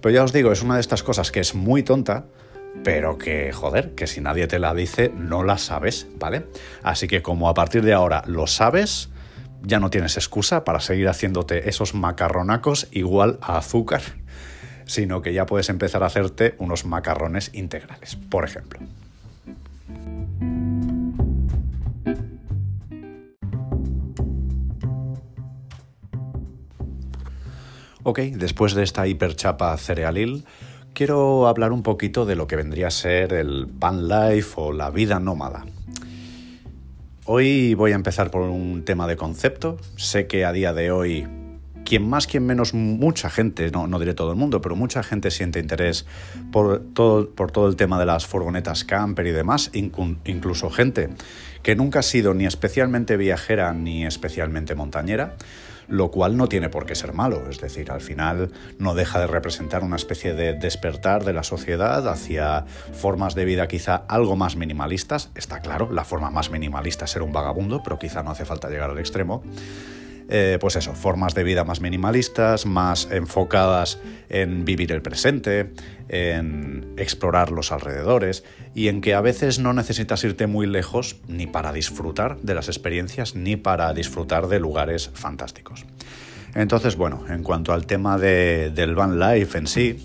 Pero 0.00 0.14
ya 0.14 0.22
os 0.22 0.32
digo, 0.32 0.52
es 0.52 0.62
una 0.62 0.76
de 0.76 0.80
estas 0.80 1.02
cosas 1.02 1.32
que 1.32 1.40
es 1.40 1.54
muy 1.54 1.82
tonta, 1.82 2.26
pero 2.84 3.18
que, 3.18 3.52
joder, 3.52 3.94
que 3.94 4.06
si 4.06 4.20
nadie 4.20 4.46
te 4.46 4.58
la 4.58 4.74
dice, 4.74 5.10
no 5.14 5.42
la 5.42 5.58
sabes, 5.58 6.06
¿vale? 6.18 6.46
Así 6.82 7.08
que 7.08 7.20
como 7.20 7.48
a 7.48 7.54
partir 7.54 7.82
de 7.82 7.92
ahora 7.92 8.22
lo 8.26 8.46
sabes, 8.46 9.10
ya 9.62 9.80
no 9.80 9.90
tienes 9.90 10.16
excusa 10.16 10.64
para 10.64 10.80
seguir 10.80 11.08
haciéndote 11.08 11.68
esos 11.68 11.94
macarronacos 11.94 12.88
igual 12.92 13.38
a 13.42 13.58
azúcar, 13.58 14.02
sino 14.86 15.20
que 15.20 15.32
ya 15.32 15.46
puedes 15.46 15.68
empezar 15.68 16.02
a 16.02 16.06
hacerte 16.06 16.54
unos 16.58 16.84
macarrones 16.84 17.50
integrales, 17.54 18.16
por 18.16 18.44
ejemplo. 18.44 18.80
Ok, 28.04 28.18
después 28.18 28.74
de 28.74 28.82
esta 28.82 29.06
hiperchapa 29.06 29.76
cerealil, 29.76 30.44
quiero 30.92 31.46
hablar 31.46 31.70
un 31.70 31.84
poquito 31.84 32.26
de 32.26 32.34
lo 32.34 32.48
que 32.48 32.56
vendría 32.56 32.88
a 32.88 32.90
ser 32.90 33.32
el 33.32 33.66
van 33.66 34.08
life 34.08 34.54
o 34.56 34.72
la 34.72 34.90
vida 34.90 35.20
nómada. 35.20 35.64
Hoy 37.26 37.74
voy 37.74 37.92
a 37.92 37.94
empezar 37.94 38.32
por 38.32 38.42
un 38.42 38.84
tema 38.84 39.06
de 39.06 39.14
concepto. 39.14 39.76
Sé 39.94 40.26
que 40.26 40.44
a 40.44 40.50
día 40.50 40.72
de 40.72 40.90
hoy, 40.90 41.28
quien 41.84 42.10
más, 42.10 42.26
quien 42.26 42.44
menos, 42.44 42.74
mucha 42.74 43.30
gente, 43.30 43.70
no, 43.70 43.86
no 43.86 44.00
diré 44.00 44.14
todo 44.14 44.32
el 44.32 44.36
mundo, 44.36 44.60
pero 44.60 44.74
mucha 44.74 45.04
gente 45.04 45.30
siente 45.30 45.60
interés 45.60 46.04
por 46.50 46.82
todo, 46.94 47.30
por 47.30 47.52
todo 47.52 47.68
el 47.68 47.76
tema 47.76 48.00
de 48.00 48.06
las 48.06 48.26
furgonetas 48.26 48.82
camper 48.82 49.28
y 49.28 49.30
demás, 49.30 49.70
incluso 49.72 50.70
gente 50.70 51.10
que 51.62 51.76
nunca 51.76 52.00
ha 52.00 52.02
sido 52.02 52.34
ni 52.34 52.46
especialmente 52.46 53.16
viajera 53.16 53.72
ni 53.72 54.04
especialmente 54.04 54.74
montañera 54.74 55.36
lo 55.92 56.10
cual 56.10 56.38
no 56.38 56.48
tiene 56.48 56.70
por 56.70 56.86
qué 56.86 56.94
ser 56.94 57.12
malo, 57.12 57.50
es 57.50 57.60
decir, 57.60 57.90
al 57.90 58.00
final 58.00 58.50
no 58.78 58.94
deja 58.94 59.20
de 59.20 59.26
representar 59.26 59.84
una 59.84 59.96
especie 59.96 60.32
de 60.32 60.54
despertar 60.54 61.22
de 61.22 61.34
la 61.34 61.42
sociedad 61.42 62.08
hacia 62.08 62.64
formas 62.94 63.34
de 63.34 63.44
vida 63.44 63.68
quizá 63.68 63.96
algo 64.08 64.34
más 64.34 64.56
minimalistas, 64.56 65.30
está 65.34 65.60
claro, 65.60 65.92
la 65.92 66.04
forma 66.04 66.30
más 66.30 66.50
minimalista 66.50 67.04
es 67.04 67.10
ser 67.10 67.20
un 67.20 67.34
vagabundo, 67.34 67.82
pero 67.82 67.98
quizá 67.98 68.22
no 68.22 68.30
hace 68.30 68.46
falta 68.46 68.70
llegar 68.70 68.88
al 68.88 68.98
extremo. 68.98 69.42
Eh, 70.34 70.56
pues 70.58 70.76
eso, 70.76 70.94
formas 70.94 71.34
de 71.34 71.44
vida 71.44 71.62
más 71.62 71.82
minimalistas, 71.82 72.64
más 72.64 73.06
enfocadas 73.10 73.98
en 74.30 74.64
vivir 74.64 74.90
el 74.90 75.02
presente, 75.02 75.74
en 76.08 76.94
explorar 76.96 77.50
los 77.50 77.70
alrededores 77.70 78.42
y 78.74 78.88
en 78.88 79.02
que 79.02 79.12
a 79.12 79.20
veces 79.20 79.58
no 79.58 79.74
necesitas 79.74 80.24
irte 80.24 80.46
muy 80.46 80.66
lejos 80.66 81.20
ni 81.28 81.46
para 81.46 81.70
disfrutar 81.70 82.40
de 82.40 82.54
las 82.54 82.68
experiencias 82.68 83.34
ni 83.34 83.56
para 83.56 83.92
disfrutar 83.92 84.46
de 84.48 84.58
lugares 84.58 85.10
fantásticos. 85.12 85.84
Entonces, 86.54 86.96
bueno, 86.96 87.26
en 87.28 87.42
cuanto 87.42 87.74
al 87.74 87.84
tema 87.84 88.16
del 88.16 88.94
van 88.94 89.18
life 89.18 89.58
en 89.58 89.66
sí, 89.66 90.02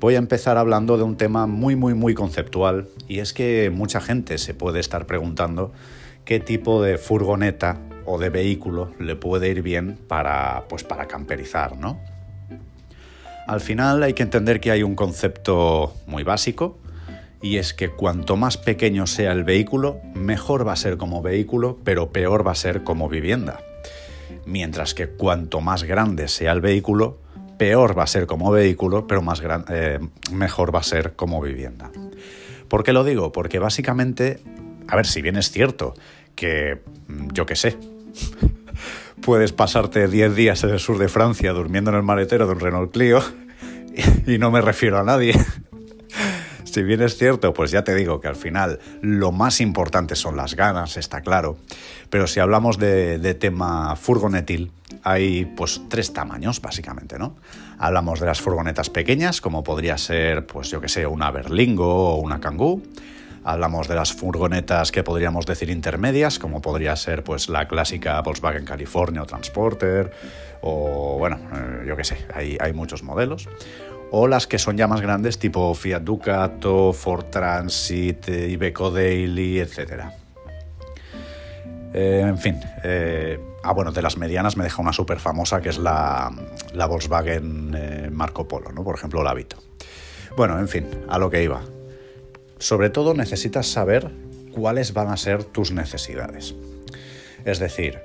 voy 0.00 0.16
a 0.16 0.18
empezar 0.18 0.58
hablando 0.58 0.98
de 0.98 1.04
un 1.04 1.16
tema 1.16 1.46
muy, 1.46 1.76
muy, 1.76 1.94
muy 1.94 2.12
conceptual 2.12 2.88
y 3.08 3.20
es 3.20 3.32
que 3.32 3.70
mucha 3.72 4.02
gente 4.02 4.36
se 4.36 4.52
puede 4.52 4.80
estar 4.80 5.06
preguntando 5.06 5.72
qué 6.26 6.40
tipo 6.40 6.82
de 6.82 6.98
furgoneta 6.98 7.80
o 8.04 8.18
de 8.18 8.30
vehículo 8.30 8.92
le 8.98 9.16
puede 9.16 9.48
ir 9.48 9.62
bien 9.62 9.98
para, 10.08 10.64
pues, 10.68 10.84
para 10.84 11.06
camperizar, 11.06 11.76
¿no? 11.76 12.00
Al 13.46 13.60
final 13.60 14.02
hay 14.02 14.14
que 14.14 14.22
entender 14.22 14.60
que 14.60 14.70
hay 14.70 14.82
un 14.82 14.94
concepto 14.94 15.94
muy 16.06 16.22
básico 16.22 16.78
y 17.42 17.56
es 17.56 17.74
que 17.74 17.90
cuanto 17.90 18.36
más 18.36 18.56
pequeño 18.56 19.06
sea 19.06 19.32
el 19.32 19.42
vehículo, 19.42 20.00
mejor 20.14 20.66
va 20.66 20.72
a 20.72 20.76
ser 20.76 20.96
como 20.96 21.22
vehículo, 21.22 21.78
pero 21.82 22.12
peor 22.12 22.46
va 22.46 22.52
a 22.52 22.56
ser 22.56 22.84
como 22.84 23.08
vivienda. 23.08 23.60
Mientras 24.46 24.94
que 24.94 25.08
cuanto 25.08 25.60
más 25.60 25.82
grande 25.82 26.28
sea 26.28 26.52
el 26.52 26.60
vehículo, 26.60 27.18
peor 27.58 27.98
va 27.98 28.04
a 28.04 28.06
ser 28.06 28.26
como 28.26 28.50
vehículo, 28.52 29.06
pero 29.08 29.22
más 29.22 29.42
eh, 29.70 29.98
mejor 30.32 30.74
va 30.74 30.78
a 30.80 30.84
ser 30.84 31.14
como 31.14 31.40
vivienda. 31.40 31.90
¿Por 32.68 32.84
qué 32.84 32.92
lo 32.92 33.04
digo? 33.04 33.32
Porque 33.32 33.58
básicamente, 33.58 34.38
a 34.86 34.96
ver, 34.96 35.06
si 35.06 35.20
bien 35.20 35.36
es 35.36 35.50
cierto 35.50 35.94
que, 36.34 36.80
yo 37.32 37.46
qué 37.46 37.56
sé, 37.56 37.76
puedes 39.22 39.52
pasarte 39.52 40.08
10 40.08 40.34
días 40.34 40.64
en 40.64 40.70
el 40.70 40.80
sur 40.80 40.98
de 40.98 41.08
Francia 41.08 41.52
durmiendo 41.52 41.90
en 41.90 41.96
el 41.96 42.02
maletero 42.02 42.46
de 42.46 42.52
un 42.52 42.60
Renault 42.60 42.92
Clio 42.92 43.22
y 44.26 44.38
no 44.38 44.50
me 44.50 44.60
refiero 44.60 44.98
a 44.98 45.04
nadie. 45.04 45.34
Si 46.64 46.82
bien 46.82 47.02
es 47.02 47.18
cierto, 47.18 47.52
pues 47.52 47.70
ya 47.70 47.84
te 47.84 47.94
digo 47.94 48.22
que 48.22 48.28
al 48.28 48.34
final 48.34 48.78
lo 49.02 49.30
más 49.30 49.60
importante 49.60 50.16
son 50.16 50.38
las 50.38 50.54
ganas, 50.56 50.96
está 50.96 51.20
claro. 51.20 51.58
Pero 52.08 52.26
si 52.26 52.40
hablamos 52.40 52.78
de, 52.78 53.18
de, 53.18 53.34
tema 53.34 53.94
furgonetil, 53.94 54.72
hay 55.02 55.44
pues 55.44 55.82
tres 55.90 56.14
tamaños 56.14 56.62
básicamente, 56.62 57.18
¿no? 57.18 57.36
Hablamos 57.78 58.20
de 58.20 58.26
las 58.26 58.40
furgonetas 58.40 58.88
pequeñas, 58.88 59.42
como 59.42 59.62
podría 59.62 59.98
ser, 59.98 60.46
pues 60.46 60.70
yo 60.70 60.80
que 60.80 60.88
sé, 60.88 61.06
una 61.06 61.30
Berlingo 61.30 62.14
o 62.14 62.16
una 62.16 62.40
Kangoo. 62.40 62.80
Hablamos 63.44 63.88
de 63.88 63.94
las 63.94 64.12
furgonetas 64.12 64.92
que 64.92 65.02
podríamos 65.02 65.46
decir 65.46 65.70
intermedias, 65.70 66.38
como 66.38 66.62
podría 66.62 66.94
ser 66.96 67.24
pues 67.24 67.48
la 67.48 67.66
clásica 67.68 68.20
Volkswagen 68.20 68.64
California 68.64 69.22
o 69.22 69.26
Transporter, 69.26 70.12
o 70.60 71.16
bueno, 71.18 71.38
eh, 71.54 71.84
yo 71.86 71.96
qué 71.96 72.04
sé, 72.04 72.18
hay, 72.34 72.56
hay 72.60 72.72
muchos 72.72 73.02
modelos 73.02 73.48
o 74.14 74.28
las 74.28 74.46
que 74.46 74.58
son 74.58 74.76
ya 74.76 74.86
más 74.86 75.00
grandes 75.00 75.38
tipo 75.38 75.74
Fiat 75.74 76.02
Ducato, 76.02 76.92
Ford 76.92 77.24
Transit, 77.30 78.28
eh, 78.28 78.50
Iveco 78.50 78.90
Daily, 78.90 79.58
etc. 79.58 80.04
Eh, 81.94 82.24
en 82.26 82.38
fin, 82.38 82.60
eh, 82.84 83.38
ah 83.62 83.72
bueno, 83.72 83.90
de 83.90 84.02
las 84.02 84.16
medianas 84.16 84.56
me 84.56 84.64
deja 84.64 84.80
una 84.80 84.92
súper 84.92 85.18
famosa 85.18 85.60
que 85.60 85.70
es 85.70 85.78
la, 85.78 86.30
la 86.74 86.86
Volkswagen 86.86 87.74
eh, 87.74 88.10
Marco 88.12 88.46
Polo, 88.46 88.70
¿no? 88.72 88.84
por 88.84 88.94
ejemplo 88.96 89.22
la 89.22 89.34
Vito. 89.34 89.56
Bueno, 90.36 90.58
en 90.58 90.68
fin, 90.68 90.86
a 91.08 91.18
lo 91.18 91.30
que 91.30 91.42
iba. 91.42 91.62
Sobre 92.62 92.90
todo 92.90 93.12
necesitas 93.12 93.66
saber 93.66 94.08
cuáles 94.52 94.92
van 94.92 95.08
a 95.08 95.16
ser 95.16 95.42
tus 95.42 95.72
necesidades. 95.72 96.54
Es 97.44 97.58
decir, 97.58 97.98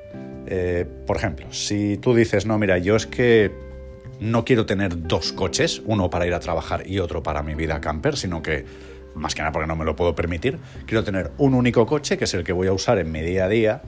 por 1.06 1.15
ejemplo, 1.15 1.54
si 1.54 1.98
tú 1.98 2.15
dices, 2.15 2.48
no, 2.48 2.58
mira, 2.58 2.80
yo 2.80 2.96
es 2.96 3.06
que 3.06 3.52
no 4.20 4.46
quiero 4.46 4.65
tener 4.65 5.04
dos 5.04 5.32
coches, 5.32 5.84
uno 5.86 6.10
para 6.10 6.26
ir 6.26 6.34
a 6.34 6.39
trabajar 6.39 6.89
y 6.89 6.98
otro 6.98 7.22
para 7.22 7.43
mi 7.43 7.54
vida 7.54 7.80
camper, 7.82 8.17
sino 8.17 8.41
que, 8.41 8.65
más 9.13 9.36
que 9.36 9.43
nada 9.43 9.52
porque 9.52 9.67
no 9.67 9.76
me 9.76 9.86
lo 9.86 9.96
puedo 9.96 10.15
permitir, 10.15 10.58
quiero 10.88 11.04
tener 11.04 11.30
un 11.38 11.54
único 11.54 11.86
coche, 11.86 12.17
que 12.17 12.24
es 12.24 12.34
el 12.34 12.43
que 12.43 12.52
voy 12.52 12.65
a 12.65 12.74
usar 12.74 12.98
en 12.98 13.12
mi 13.12 13.22
día 13.22 13.46
a 13.46 13.50
día, 13.50 13.84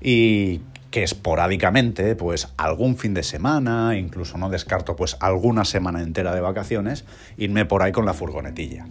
y 0.00 0.60
que 0.94 1.02
esporádicamente, 1.02 2.14
pues 2.14 2.54
algún 2.56 2.96
fin 2.96 3.14
de 3.14 3.24
semana, 3.24 3.96
incluso 3.96 4.38
no 4.38 4.48
descarto 4.48 4.94
pues 4.94 5.16
alguna 5.18 5.64
semana 5.64 6.00
entera 6.00 6.32
de 6.32 6.40
vacaciones, 6.40 7.04
irme 7.36 7.64
por 7.64 7.82
ahí 7.82 7.90
con 7.90 8.06
la 8.06 8.14
furgonetilla. 8.14 8.86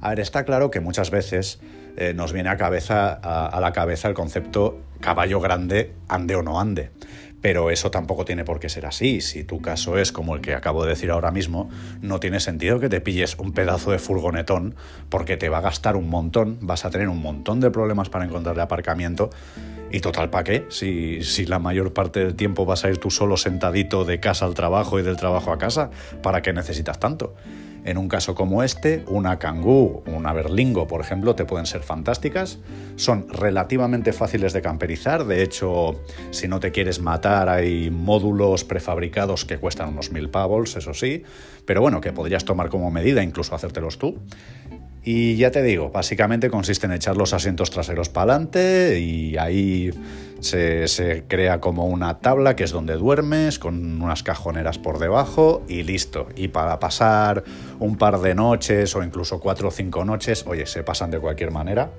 A 0.00 0.10
ver, 0.10 0.20
está 0.20 0.44
claro 0.44 0.70
que 0.70 0.78
muchas 0.78 1.10
veces 1.10 1.58
eh, 1.96 2.14
nos 2.14 2.32
viene 2.32 2.48
a, 2.48 2.56
cabeza, 2.56 3.18
a, 3.24 3.48
a 3.48 3.60
la 3.60 3.72
cabeza 3.72 4.06
el 4.06 4.14
concepto 4.14 4.78
caballo 5.00 5.40
grande, 5.40 5.92
ande 6.06 6.36
o 6.36 6.44
no 6.44 6.60
ande. 6.60 6.92
Pero 7.40 7.70
eso 7.70 7.90
tampoco 7.90 8.24
tiene 8.24 8.44
por 8.44 8.58
qué 8.58 8.68
ser 8.68 8.86
así. 8.86 9.20
Si 9.20 9.44
tu 9.44 9.60
caso 9.60 9.98
es 9.98 10.12
como 10.12 10.34
el 10.34 10.40
que 10.40 10.54
acabo 10.54 10.84
de 10.84 10.90
decir 10.90 11.10
ahora 11.10 11.30
mismo, 11.30 11.70
no 12.02 12.20
tiene 12.20 12.40
sentido 12.40 12.80
que 12.80 12.88
te 12.88 13.00
pilles 13.00 13.36
un 13.38 13.52
pedazo 13.52 13.92
de 13.92 13.98
furgonetón 13.98 14.74
porque 15.08 15.36
te 15.36 15.48
va 15.48 15.58
a 15.58 15.62
gastar 15.62 15.96
un 15.96 16.08
montón, 16.08 16.58
vas 16.60 16.84
a 16.84 16.90
tener 16.90 17.08
un 17.08 17.22
montón 17.22 17.60
de 17.60 17.70
problemas 17.70 18.08
para 18.08 18.24
encontrarle 18.24 18.62
aparcamiento. 18.62 19.30
Y 19.90 20.00
total, 20.00 20.28
¿para 20.28 20.44
qué? 20.44 20.66
Si, 20.68 21.22
si 21.22 21.46
la 21.46 21.58
mayor 21.58 21.94
parte 21.94 22.20
del 22.20 22.34
tiempo 22.34 22.66
vas 22.66 22.84
a 22.84 22.90
ir 22.90 22.98
tú 22.98 23.10
solo 23.10 23.36
sentadito 23.36 24.04
de 24.04 24.20
casa 24.20 24.44
al 24.44 24.54
trabajo 24.54 24.98
y 24.98 25.02
del 25.02 25.16
trabajo 25.16 25.52
a 25.52 25.58
casa, 25.58 25.90
¿para 26.22 26.42
qué 26.42 26.52
necesitas 26.52 26.98
tanto? 26.98 27.34
En 27.84 27.96
un 27.96 28.08
caso 28.08 28.34
como 28.34 28.62
este, 28.62 29.04
una 29.08 29.38
Kangoo, 29.38 30.02
una 30.06 30.32
Berlingo, 30.32 30.86
por 30.86 31.00
ejemplo, 31.00 31.34
te 31.34 31.44
pueden 31.44 31.66
ser 31.66 31.82
fantásticas. 31.82 32.58
Son 32.96 33.28
relativamente 33.28 34.12
fáciles 34.12 34.52
de 34.52 34.60
camperizar. 34.60 35.24
De 35.24 35.42
hecho, 35.42 36.00
si 36.30 36.48
no 36.48 36.60
te 36.60 36.72
quieres 36.72 37.00
matar, 37.00 37.48
hay 37.48 37.90
módulos 37.90 38.64
prefabricados 38.64 39.44
que 39.44 39.58
cuestan 39.58 39.88
unos 39.88 40.12
mil 40.12 40.28
pavos, 40.28 40.76
eso 40.76 40.92
sí. 40.92 41.22
Pero 41.64 41.80
bueno, 41.80 42.00
que 42.00 42.12
podrías 42.12 42.44
tomar 42.44 42.68
como 42.68 42.90
medida, 42.90 43.22
incluso 43.22 43.54
hacértelos 43.54 43.98
tú. 43.98 44.18
Y 45.10 45.36
ya 45.36 45.50
te 45.50 45.62
digo, 45.62 45.88
básicamente 45.88 46.50
consiste 46.50 46.84
en 46.84 46.92
echar 46.92 47.16
los 47.16 47.32
asientos 47.32 47.70
traseros 47.70 48.10
para 48.10 48.34
adelante 48.34 49.00
y 49.00 49.38
ahí 49.38 49.90
se, 50.40 51.24
crea 51.26 51.62
como 51.62 51.86
una 51.86 52.18
tabla 52.18 52.54
que 52.54 52.64
es 52.64 52.72
donde 52.72 52.92
duermes, 52.92 53.58
con 53.58 54.02
unas 54.02 54.22
cajoneras 54.22 54.76
por 54.76 54.98
debajo 54.98 55.62
y 55.66 55.82
listo. 55.82 56.28
Y 56.36 56.48
para 56.48 56.78
pasar 56.78 57.42
un 57.78 57.96
par 57.96 58.20
de 58.20 58.34
noches 58.34 58.94
o 58.96 59.02
incluso 59.02 59.40
cuatro 59.40 59.68
o 59.68 59.70
cinco 59.70 60.04
noches, 60.04 60.44
oye, 60.46 60.66
se 60.66 60.82
pasan 60.82 61.10
de 61.10 61.20
cualquier 61.20 61.52
manera. 61.52 61.90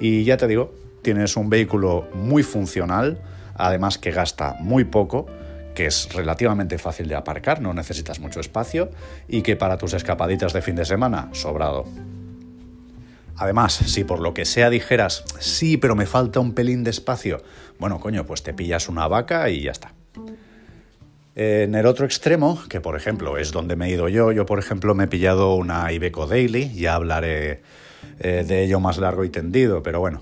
Y 0.00 0.24
ya 0.24 0.38
te 0.38 0.46
digo, 0.46 0.72
tienes 1.02 1.36
un 1.36 1.50
vehículo 1.50 2.08
muy 2.14 2.42
funcional, 2.42 3.20
además 3.54 3.98
que 3.98 4.12
gasta 4.12 4.56
muy 4.60 4.84
poco 4.84 5.26
que 5.74 5.84
es 5.84 6.10
relativamente 6.14 6.78
fácil 6.78 7.06
de 7.06 7.16
aparcar, 7.16 7.60
no 7.60 7.74
necesitas 7.74 8.18
mucho 8.18 8.40
espacio 8.40 8.90
y 9.28 9.42
que 9.42 9.56
para 9.56 9.76
tus 9.76 9.92
escapaditas 9.92 10.54
de 10.54 10.62
fin 10.62 10.74
de 10.74 10.86
semana, 10.86 11.28
sobrado. 11.32 11.84
Además, 13.40 13.72
si 13.72 14.04
por 14.04 14.20
lo 14.20 14.34
que 14.34 14.44
sea 14.44 14.68
dijeras, 14.68 15.24
sí, 15.38 15.78
pero 15.78 15.96
me 15.96 16.04
falta 16.04 16.40
un 16.40 16.52
pelín 16.52 16.84
de 16.84 16.90
espacio, 16.90 17.42
bueno, 17.78 17.98
coño, 17.98 18.26
pues 18.26 18.42
te 18.42 18.52
pillas 18.52 18.90
una 18.90 19.08
vaca 19.08 19.48
y 19.48 19.62
ya 19.62 19.70
está. 19.70 19.94
En 21.34 21.74
el 21.74 21.86
otro 21.86 22.04
extremo, 22.04 22.62
que 22.68 22.82
por 22.82 22.96
ejemplo 22.96 23.38
es 23.38 23.50
donde 23.50 23.76
me 23.76 23.86
he 23.86 23.92
ido 23.92 24.10
yo, 24.10 24.30
yo 24.30 24.44
por 24.44 24.58
ejemplo 24.58 24.94
me 24.94 25.04
he 25.04 25.06
pillado 25.06 25.54
una 25.54 25.90
Ibeco 25.90 26.26
Daily, 26.26 26.70
ya 26.74 26.96
hablaré 26.96 27.62
eh, 28.18 28.44
de 28.46 28.62
ello 28.62 28.78
más 28.78 28.98
largo 28.98 29.24
y 29.24 29.30
tendido, 29.30 29.82
pero 29.82 30.00
bueno, 30.00 30.20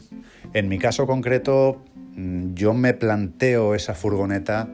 en 0.54 0.68
mi 0.68 0.78
caso 0.78 1.08
concreto 1.08 1.82
mm, 2.14 2.54
yo 2.54 2.72
me 2.72 2.94
planteo 2.94 3.74
esa 3.74 3.96
furgoneta 3.96 4.68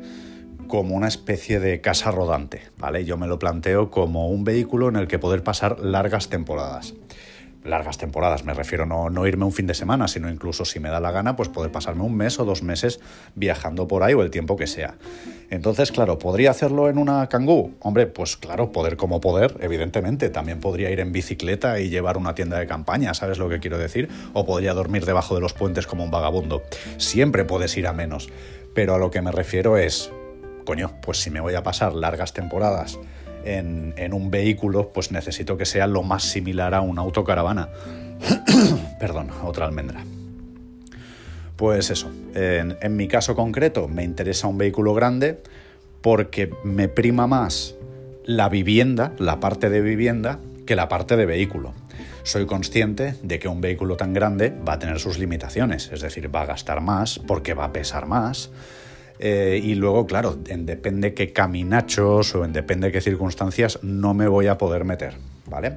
como 0.69 0.97
una 0.97 1.09
especie 1.09 1.61
de 1.61 1.81
casa 1.81 2.11
rodante, 2.11 2.61
¿vale? 2.77 3.07
Yo 3.07 3.17
me 3.17 3.27
lo 3.27 3.39
planteo 3.39 3.91
como 3.91 4.29
un 4.29 4.45
vehículo 4.45 4.91
en 4.91 4.97
el 4.97 5.09
que 5.09 5.19
poder 5.19 5.43
pasar 5.43 5.81
largas 5.81 6.29
temporadas 6.29 6.93
largas 7.65 7.99
temporadas, 7.99 8.45
me 8.45 8.55
refiero 8.55 8.87
no, 8.87 9.11
no 9.11 9.27
irme 9.27 9.45
un 9.45 9.53
fin 9.53 9.67
de 9.67 9.75
semana, 9.75 10.07
sino 10.07 10.31
incluso 10.31 10.65
si 10.65 10.81
me 10.81 10.91
da 10.91 11.01
la 11.01 11.11
gana, 11.11 11.35
pues 11.35 11.49
poder 11.49 11.73
pasarme 11.73 12.03
un 12.03 12.15
mes 12.15 12.39
o 12.39 12.45
dos 12.45 12.63
meses 12.63 13.01
viajando 13.35 13.89
por 13.89 14.03
ahí 14.03 14.15
o 14.15 14.23
el 14.23 14.31
tiempo 14.31 14.57
que 14.57 14.67
sea. 14.67 14.95
Entonces, 15.51 15.93
claro, 15.93 16.19
¿podría 16.19 16.51
hacerlo 16.51 16.89
en 16.89 16.99
una 16.99 17.29
Kangoo? 17.29 17.73
Hombre, 17.81 18.07
pues 18.07 18.37
claro, 18.37 18.73
poder 18.73 18.97
como 18.97 19.21
poder, 19.21 19.57
evidentemente. 19.61 20.29
También 20.29 20.61
podría 20.61 20.91
ir 20.91 21.01
en 21.01 21.13
bicicleta 21.13 21.81
y 21.81 21.89
llevar 21.89 22.17
una 22.17 22.35
tienda 22.35 22.59
de 22.59 22.67
campaña, 22.67 23.15
¿sabes 23.15 23.39
lo 23.39 23.49
que 23.49 23.61
quiero 23.61 23.79
decir? 23.79 24.09
O 24.33 24.45
podría 24.45 24.75
dormir 24.75 25.05
debajo 25.05 25.35
de 25.35 25.41
los 25.41 25.53
puentes 25.53 25.87
como 25.87 26.05
un 26.05 26.11
vagabundo. 26.11 26.63
Siempre 26.99 27.45
puedes 27.45 27.77
ir 27.77 27.87
a 27.87 27.93
menos. 27.93 28.29
Pero 28.75 28.95
a 28.95 28.99
lo 28.99 29.11
que 29.11 29.23
me 29.23 29.31
refiero 29.31 29.77
es, 29.77 30.11
coño, 30.65 30.93
pues 31.01 31.19
si 31.19 31.31
me 31.31 31.41
voy 31.41 31.55
a 31.55 31.63
pasar 31.63 31.95
largas 31.95 32.33
temporadas 32.33 32.99
en, 33.45 34.13
un 34.13 34.31
vehículo, 34.31 34.91
pues 34.93 35.11
necesito 35.13 35.57
que 35.57 35.67
sea 35.67 35.87
lo 35.87 36.03
más 36.03 36.25
similar 36.25 36.75
a 36.75 36.81
una 36.81 37.03
autocaravana. 37.03 37.69
Perdón, 39.01 39.31
otra 39.43 39.67
almendra. 39.67 40.05
Pues 41.57 41.91
eso, 41.91 42.11
en, 42.35 42.77
en, 42.81 42.97
mi 42.97 43.07
caso 43.07 43.35
concreto 43.37 43.87
me 43.87 44.03
interesa 44.03 44.49
un 44.49 44.59
vehículo 44.59 44.93
grande 44.93 45.41
porque 46.01 46.51
me 46.65 46.89
prima 46.89 47.27
más 47.27 47.75
la 48.25 48.49
vivienda, 48.49 49.13
la 49.19 49.39
parte 49.41 49.71
de 49.71 49.81
vivienda, 49.81 50.41
que 50.67 50.77
la 50.77 50.89
parte 50.89 51.17
de 51.17 51.27
vehículo. 51.27 51.75
Soy 52.23 52.47
consciente 52.47 53.15
de 53.23 53.39
que 53.39 53.49
un 53.49 53.61
vehículo 53.61 53.97
tan 53.97 54.15
grande 54.15 54.53
va 54.67 54.75
a 54.75 54.79
tener 54.79 54.99
sus 54.99 55.19
limitaciones, 55.19 55.91
es 55.93 56.01
decir, 56.01 56.35
va 56.35 56.43
a 56.43 56.47
gastar 56.47 56.81
más 56.81 57.19
porque 57.19 57.55
va 57.55 57.67
a 57.67 57.73
pesar 57.73 58.07
más, 58.07 58.51
eh, 59.19 59.61
y 59.63 59.75
luego, 59.75 60.07
claro, 60.07 60.39
en 60.49 60.67
depende 60.67 61.15
qué 61.15 61.33
caminachos 61.33 62.35
o 62.35 62.45
en 62.45 62.53
depende 62.53 62.91
qué 62.93 63.01
circunstancias 63.01 63.79
no 63.83 64.15
me 64.15 64.29
voy 64.29 64.49
a 64.49 64.59
poder 64.59 64.85
meter, 64.85 65.15
¿vale? 65.47 65.77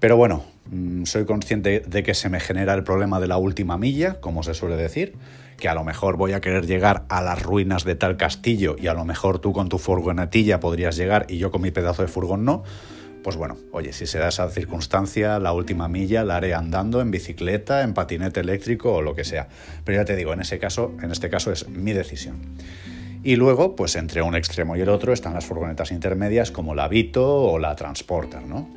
Pero 0.00 0.16
bueno, 0.16 0.44
mm, 0.70 1.04
soy 1.04 1.24
consciente 1.24 1.80
de 1.80 2.02
que 2.02 2.14
se 2.14 2.28
me 2.28 2.40
genera 2.40 2.74
el 2.74 2.84
problema 2.84 3.20
de 3.20 3.26
la 3.26 3.36
última 3.36 3.76
milla, 3.76 4.20
como 4.20 4.42
se 4.42 4.54
suele 4.54 4.76
decir, 4.76 5.14
que 5.58 5.68
a 5.68 5.74
lo 5.74 5.82
mejor 5.82 6.16
voy 6.16 6.32
a 6.32 6.40
querer 6.40 6.66
llegar 6.66 7.04
a 7.08 7.20
las 7.20 7.42
ruinas 7.42 7.84
de 7.84 7.96
tal 7.96 8.16
castillo 8.16 8.76
y 8.78 8.86
a 8.86 8.94
lo 8.94 9.04
mejor 9.04 9.40
tú 9.40 9.52
con 9.52 9.68
tu 9.68 9.78
furgonetilla 9.78 10.60
podrías 10.60 10.96
llegar 10.96 11.26
y 11.28 11.38
yo 11.38 11.50
con 11.50 11.62
mi 11.62 11.72
pedazo 11.72 12.02
de 12.02 12.08
furgón 12.08 12.44
no 12.44 12.62
pues 13.22 13.36
bueno, 13.36 13.56
oye, 13.72 13.92
si 13.92 14.06
se 14.06 14.18
da 14.18 14.28
esa 14.28 14.48
circunstancia, 14.50 15.38
la 15.38 15.52
última 15.52 15.88
milla 15.88 16.24
la 16.24 16.36
haré 16.36 16.54
andando, 16.54 17.00
en 17.00 17.10
bicicleta, 17.10 17.82
en 17.82 17.94
patinete 17.94 18.40
eléctrico 18.40 18.94
o 18.94 19.02
lo 19.02 19.14
que 19.14 19.24
sea. 19.24 19.48
Pero 19.84 20.00
ya 20.00 20.04
te 20.04 20.16
digo, 20.16 20.32
en 20.32 20.40
ese 20.40 20.58
caso, 20.58 20.92
en 21.02 21.10
este 21.10 21.28
caso 21.28 21.52
es 21.52 21.68
mi 21.68 21.92
decisión. 21.92 22.36
Y 23.22 23.36
luego, 23.36 23.74
pues 23.74 23.96
entre 23.96 24.22
un 24.22 24.36
extremo 24.36 24.76
y 24.76 24.80
el 24.80 24.88
otro 24.88 25.12
están 25.12 25.34
las 25.34 25.44
furgonetas 25.44 25.90
intermedias 25.90 26.50
como 26.50 26.74
la 26.74 26.88
Vito 26.88 27.26
o 27.26 27.58
la 27.58 27.74
Transporter, 27.74 28.42
¿no? 28.42 28.70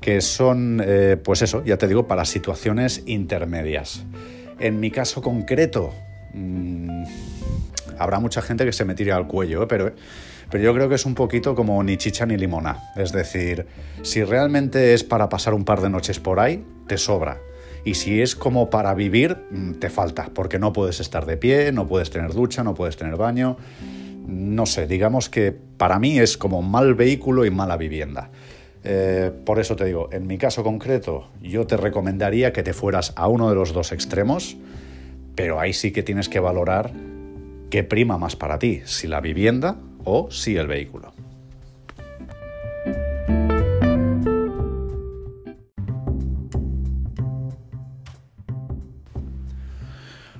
Que 0.00 0.20
son, 0.20 0.82
eh, 0.84 1.16
pues 1.22 1.42
eso, 1.42 1.64
ya 1.64 1.78
te 1.78 1.88
digo, 1.88 2.06
para 2.06 2.24
situaciones 2.26 3.02
intermedias. 3.06 4.04
En 4.60 4.80
mi 4.80 4.90
caso 4.90 5.22
concreto, 5.22 5.92
mmm, 6.34 7.04
habrá 7.98 8.20
mucha 8.20 8.42
gente 8.42 8.64
que 8.64 8.72
se 8.72 8.84
me 8.84 8.94
tire 8.94 9.12
al 9.12 9.26
cuello, 9.26 9.62
¿eh? 9.62 9.66
pero 9.68 9.92
pero 10.54 10.66
yo 10.66 10.72
creo 10.72 10.88
que 10.88 10.94
es 10.94 11.04
un 11.04 11.16
poquito 11.16 11.56
como 11.56 11.82
ni 11.82 11.96
chicha 11.96 12.26
ni 12.26 12.36
limona. 12.36 12.92
Es 12.94 13.10
decir, 13.10 13.66
si 14.02 14.22
realmente 14.22 14.94
es 14.94 15.02
para 15.02 15.28
pasar 15.28 15.52
un 15.52 15.64
par 15.64 15.80
de 15.80 15.90
noches 15.90 16.20
por 16.20 16.38
ahí, 16.38 16.64
te 16.86 16.96
sobra. 16.96 17.40
Y 17.84 17.94
si 17.94 18.22
es 18.22 18.36
como 18.36 18.70
para 18.70 18.94
vivir, 18.94 19.36
mm, 19.50 19.72
te 19.80 19.90
falta, 19.90 20.30
porque 20.32 20.60
no 20.60 20.72
puedes 20.72 21.00
estar 21.00 21.26
de 21.26 21.36
pie, 21.36 21.72
no 21.72 21.88
puedes 21.88 22.10
tener 22.10 22.34
ducha, 22.34 22.62
no 22.62 22.72
puedes 22.72 22.96
tener 22.96 23.16
baño. 23.16 23.56
No 24.28 24.64
sé, 24.64 24.86
digamos 24.86 25.28
que 25.28 25.50
para 25.50 25.98
mí 25.98 26.20
es 26.20 26.38
como 26.38 26.62
mal 26.62 26.94
vehículo 26.94 27.44
y 27.44 27.50
mala 27.50 27.76
vivienda. 27.76 28.30
Eh, 28.84 29.32
por 29.44 29.58
eso 29.58 29.74
te 29.74 29.86
digo, 29.86 30.08
en 30.12 30.28
mi 30.28 30.38
caso 30.38 30.62
concreto, 30.62 31.30
yo 31.42 31.66
te 31.66 31.76
recomendaría 31.76 32.52
que 32.52 32.62
te 32.62 32.74
fueras 32.74 33.12
a 33.16 33.26
uno 33.26 33.48
de 33.48 33.56
los 33.56 33.72
dos 33.72 33.90
extremos, 33.90 34.56
pero 35.34 35.58
ahí 35.58 35.72
sí 35.72 35.90
que 35.90 36.04
tienes 36.04 36.28
que 36.28 36.38
valorar 36.38 36.92
qué 37.70 37.82
prima 37.82 38.18
más 38.18 38.36
para 38.36 38.60
ti, 38.60 38.82
si 38.84 39.08
la 39.08 39.20
vivienda 39.20 39.78
o 40.04 40.30
si 40.30 40.56
el 40.56 40.66
vehículo. 40.66 41.12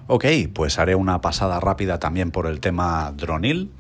Ok, 0.07 0.27
pues 0.53 0.79
haré 0.79 0.95
una 0.95 1.21
pasada 1.21 1.61
rápida 1.61 1.99
también 1.99 2.31
por 2.31 2.47
el 2.47 2.61
tema 2.61 3.13
dronil. 3.17 3.73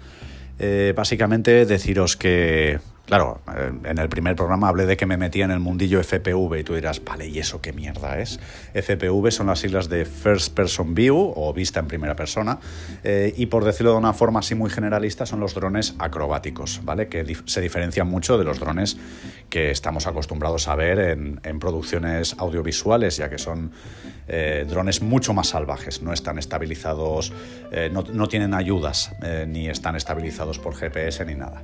Eh, 0.59 0.95
básicamente 0.97 1.67
deciros 1.67 2.17
que 2.17 2.81
Claro, 3.07 3.43
eh, 3.55 3.71
en 3.85 3.99
el 3.99 4.09
primer 4.09 4.35
programa 4.35 4.69
hablé 4.69 4.87
de 4.87 4.97
que 4.97 5.05
me 5.05 5.19
metía 5.19 5.45
en 5.45 5.51
el 5.51 5.61
mundillo 5.61 6.03
FPV 6.03 6.61
y 6.61 6.65
tú 6.65 6.75
dirás, 6.75 7.05
vale, 7.05 7.29
¿y 7.29 7.39
eso 7.39 7.61
qué 7.61 7.75
mierda 7.75 8.19
es? 8.19 8.41
FPV 8.73 9.31
son 9.31 9.49
las 9.49 9.59
siglas 9.59 9.91
de 9.91 10.07
First 10.07 10.55
Person 10.55 10.95
View 10.95 11.35
o 11.37 11.53
vista 11.53 11.81
en 11.81 11.87
primera 11.87 12.17
persona 12.17 12.59
eh, 13.03 13.35
y 13.37 13.47
por 13.47 13.65
decirlo 13.65 13.93
de 13.93 13.99
una 13.99 14.15
forma 14.15 14.41
así 14.41 14.55
muy 14.55 14.71
generalista 14.71 15.27
son 15.27 15.41
los 15.41 15.55
drones 15.55 15.95
acrobáticos, 15.99 16.81
¿vale? 16.83 17.09
Que 17.09 17.37
se 17.45 17.61
diferencian 17.61 18.09
mucho 18.09 18.39
de 18.39 18.45
los 18.45 18.59
drones 18.59 18.97
que 19.51 19.71
estamos 19.71 20.07
acostumbrados 20.07 20.67
a 20.69 20.75
ver 20.75 20.99
en, 20.99 21.61
producciones 21.61 22.35
audiovisuales, 22.39 23.19
ya 23.19 23.29
que 23.29 23.39
son 23.39 23.71
eh, 24.29 24.65
drones 24.69 25.03
mucho 25.03 25.35
más 25.35 25.49
salvajes, 25.49 26.03
no 26.03 26.13
están 26.13 26.39
estabilizados, 26.39 27.33
no, 27.93 28.03
no, 28.13 28.29
tienen 28.29 28.55
ayudas 28.55 29.13
ni 29.47 29.69
están 29.69 29.95
estabilizados 29.95 30.59
por 30.59 30.75
GPS 30.75 31.25
ni 31.25 31.35
nada. 31.35 31.63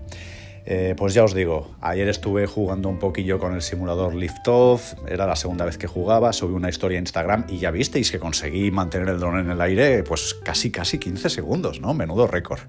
Eh, 0.72 0.94
pues 0.96 1.14
ya 1.14 1.24
os 1.24 1.34
digo, 1.34 1.68
ayer 1.80 2.08
estuve 2.08 2.46
jugando 2.46 2.88
un 2.88 3.00
poquillo 3.00 3.40
con 3.40 3.54
el 3.54 3.60
simulador 3.60 4.14
Liftoff, 4.14 4.94
era 5.08 5.26
la 5.26 5.34
segunda 5.34 5.64
vez 5.64 5.76
que 5.76 5.88
jugaba, 5.88 6.32
subí 6.32 6.54
una 6.54 6.68
historia 6.68 6.96
a 6.96 7.00
Instagram 7.00 7.46
y 7.48 7.58
ya 7.58 7.72
visteis 7.72 8.12
que 8.12 8.20
conseguí 8.20 8.70
mantener 8.70 9.08
el 9.08 9.18
dron 9.18 9.40
en 9.40 9.50
el 9.50 9.60
aire 9.60 10.04
pues 10.04 10.32
casi 10.32 10.70
casi 10.70 11.00
15 11.00 11.28
segundos, 11.28 11.80
¿no? 11.80 11.92
Menudo 11.92 12.28
récord, 12.28 12.60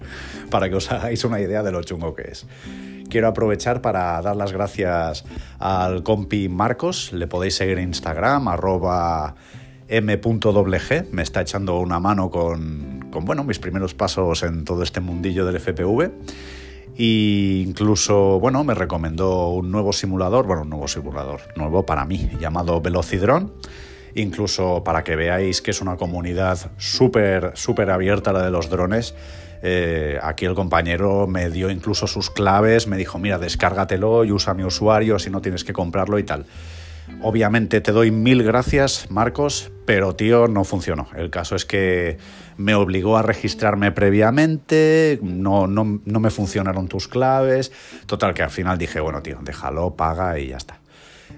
para 0.50 0.68
que 0.68 0.74
os 0.74 0.90
hagáis 0.90 1.24
una 1.24 1.40
idea 1.40 1.62
de 1.62 1.70
lo 1.70 1.80
chungo 1.84 2.12
que 2.16 2.22
es. 2.22 2.44
Quiero 3.08 3.28
aprovechar 3.28 3.80
para 3.82 4.20
dar 4.20 4.34
las 4.34 4.50
gracias 4.50 5.24
al 5.60 6.02
compi 6.02 6.48
Marcos, 6.48 7.12
le 7.12 7.28
podéis 7.28 7.54
seguir 7.54 7.78
en 7.78 7.90
Instagram, 7.90 8.48
arroba 8.48 9.36
m.wg, 9.86 11.06
me 11.12 11.22
está 11.22 11.42
echando 11.42 11.78
una 11.78 12.00
mano 12.00 12.30
con, 12.30 13.10
con 13.12 13.24
bueno, 13.24 13.44
mis 13.44 13.60
primeros 13.60 13.94
pasos 13.94 14.42
en 14.42 14.64
todo 14.64 14.82
este 14.82 14.98
mundillo 14.98 15.46
del 15.46 15.60
FPV. 15.60 16.10
Y 16.96 17.64
incluso, 17.66 18.38
bueno, 18.38 18.64
me 18.64 18.74
recomendó 18.74 19.48
un 19.48 19.70
nuevo 19.70 19.92
simulador, 19.92 20.46
bueno, 20.46 20.62
un 20.62 20.70
nuevo 20.70 20.88
simulador, 20.88 21.40
nuevo 21.56 21.86
para 21.86 22.04
mí, 22.04 22.30
llamado 22.38 22.80
Velocidrón. 22.80 23.52
Incluso 24.14 24.84
para 24.84 25.04
que 25.04 25.16
veáis 25.16 25.62
que 25.62 25.70
es 25.70 25.80
una 25.80 25.96
comunidad 25.96 26.70
súper, 26.76 27.52
súper 27.54 27.90
abierta 27.90 28.32
la 28.32 28.42
de 28.42 28.50
los 28.50 28.68
drones. 28.68 29.14
Eh, 29.62 30.18
aquí 30.22 30.44
el 30.44 30.54
compañero 30.54 31.26
me 31.26 31.48
dio 31.48 31.70
incluso 31.70 32.06
sus 32.06 32.30
claves, 32.30 32.88
me 32.88 32.96
dijo, 32.96 33.18
mira, 33.18 33.38
descárgatelo 33.38 34.24
y 34.24 34.32
usa 34.32 34.54
mi 34.54 34.64
usuario 34.64 35.18
si 35.18 35.30
no 35.30 35.40
tienes 35.40 35.64
que 35.64 35.72
comprarlo 35.72 36.18
y 36.18 36.24
tal. 36.24 36.44
Obviamente 37.20 37.80
te 37.80 37.92
doy 37.92 38.10
mil 38.10 38.42
gracias, 38.42 39.10
Marcos, 39.10 39.70
pero 39.86 40.16
tío, 40.16 40.48
no 40.48 40.64
funcionó. 40.64 41.08
El 41.14 41.30
caso 41.30 41.54
es 41.54 41.64
que 41.64 42.18
me 42.56 42.74
obligó 42.74 43.16
a 43.16 43.22
registrarme 43.22 43.92
previamente, 43.92 45.18
no, 45.22 45.66
no, 45.66 45.84
me 45.84 46.30
funcionaron 46.30 46.88
tus 46.88 47.08
claves. 47.08 47.72
Total, 48.06 48.34
que 48.34 48.42
al 48.42 48.50
final 48.50 48.78
dije, 48.78 49.00
bueno, 49.00 49.22
tío, 49.22 49.38
déjalo, 49.42 49.94
paga 49.94 50.38
y 50.38 50.48
ya 50.48 50.56
está. 50.56 50.80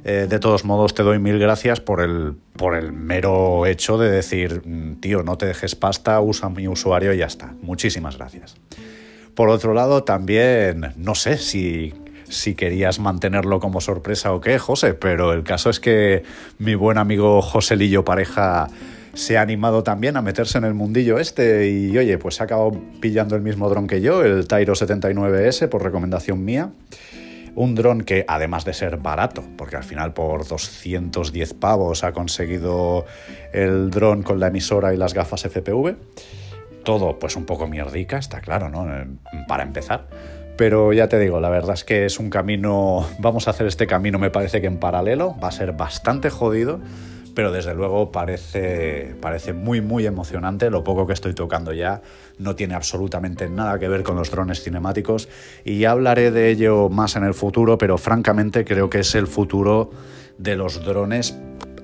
Eh, 0.04 0.26
de 0.28 0.38
todos 0.38 0.64
modos, 0.64 0.94
te 0.94 1.02
doy 1.02 1.18
mil 1.18 1.38
gracias 1.38 1.80
por 1.80 2.00
el, 2.00 2.34
por 2.56 2.74
el 2.74 2.92
mero 2.92 3.64
hecho 3.66 3.96
de 3.96 4.10
decir, 4.10 4.62
mm, 4.64 5.00
tío, 5.00 5.22
no 5.22 5.38
te 5.38 5.46
dejes 5.46 5.74
pasta, 5.74 6.20
usa 6.20 6.48
mi 6.48 6.68
usuario 6.68 7.12
y 7.12 7.18
ya 7.18 7.26
está. 7.26 7.54
Muchísimas 7.62 8.18
gracias. 8.18 8.56
Por 9.34 9.48
otro 9.48 9.74
lado, 9.74 10.04
también, 10.04 10.92
no 10.96 11.14
sé 11.14 11.38
si 11.38 11.92
si 12.34 12.54
querías 12.54 12.98
mantenerlo 12.98 13.60
como 13.60 13.80
sorpresa 13.80 14.32
o 14.32 14.40
qué, 14.40 14.58
José, 14.58 14.94
pero 14.94 15.32
el 15.32 15.44
caso 15.44 15.70
es 15.70 15.80
que 15.80 16.22
mi 16.58 16.74
buen 16.74 16.98
amigo 16.98 17.40
José 17.40 17.76
Lillo 17.76 18.04
Pareja 18.04 18.68
se 19.14 19.38
ha 19.38 19.42
animado 19.42 19.84
también 19.84 20.16
a 20.16 20.22
meterse 20.22 20.58
en 20.58 20.64
el 20.64 20.74
mundillo 20.74 21.18
este 21.18 21.70
y 21.70 21.96
oye, 21.96 22.18
pues 22.18 22.34
se 22.34 22.42
ha 22.42 22.46
acabado 22.46 22.72
pillando 23.00 23.36
el 23.36 23.42
mismo 23.42 23.68
dron 23.68 23.86
que 23.86 24.00
yo, 24.00 24.22
el 24.22 24.48
Tyro 24.48 24.74
79S 24.74 25.68
por 25.68 25.82
recomendación 25.82 26.44
mía. 26.44 26.70
Un 27.54 27.76
dron 27.76 28.00
que 28.00 28.24
además 28.26 28.64
de 28.64 28.74
ser 28.74 28.96
barato, 28.96 29.44
porque 29.56 29.76
al 29.76 29.84
final 29.84 30.12
por 30.12 30.48
210 30.48 31.54
pavos 31.54 32.02
ha 32.02 32.10
conseguido 32.10 33.06
el 33.52 33.90
dron 33.90 34.24
con 34.24 34.40
la 34.40 34.48
emisora 34.48 34.92
y 34.92 34.96
las 34.96 35.14
gafas 35.14 35.42
FPV. 35.42 35.94
Todo 36.82 37.20
pues 37.20 37.36
un 37.36 37.46
poco 37.46 37.68
mierdica, 37.68 38.18
está 38.18 38.40
claro, 38.40 38.70
¿no? 38.70 38.88
Para 39.46 39.62
empezar 39.62 40.08
pero 40.56 40.92
ya 40.92 41.08
te 41.08 41.18
digo, 41.18 41.40
la 41.40 41.50
verdad 41.50 41.74
es 41.74 41.84
que 41.84 42.04
es 42.04 42.18
un 42.18 42.30
camino, 42.30 43.06
vamos 43.18 43.48
a 43.48 43.50
hacer 43.50 43.66
este 43.66 43.86
camino 43.86 44.18
me 44.18 44.30
parece 44.30 44.60
que 44.60 44.66
en 44.66 44.78
paralelo, 44.78 45.34
va 45.42 45.48
a 45.48 45.52
ser 45.52 45.72
bastante 45.72 46.30
jodido, 46.30 46.80
pero 47.34 47.50
desde 47.50 47.74
luego 47.74 48.12
parece, 48.12 49.16
parece 49.20 49.52
muy 49.52 49.80
muy 49.80 50.06
emocionante, 50.06 50.70
lo 50.70 50.84
poco 50.84 51.06
que 51.06 51.12
estoy 51.12 51.34
tocando 51.34 51.72
ya 51.72 52.02
no 52.38 52.54
tiene 52.54 52.74
absolutamente 52.74 53.48
nada 53.48 53.78
que 53.78 53.88
ver 53.88 54.04
con 54.04 54.16
los 54.16 54.30
drones 54.30 54.62
cinemáticos 54.62 55.28
y 55.64 55.84
hablaré 55.84 56.30
de 56.30 56.50
ello 56.50 56.88
más 56.88 57.16
en 57.16 57.24
el 57.24 57.34
futuro, 57.34 57.76
pero 57.76 57.98
francamente 57.98 58.64
creo 58.64 58.88
que 58.88 59.00
es 59.00 59.14
el 59.14 59.26
futuro 59.26 59.90
de 60.38 60.56
los 60.56 60.84
drones 60.84 61.36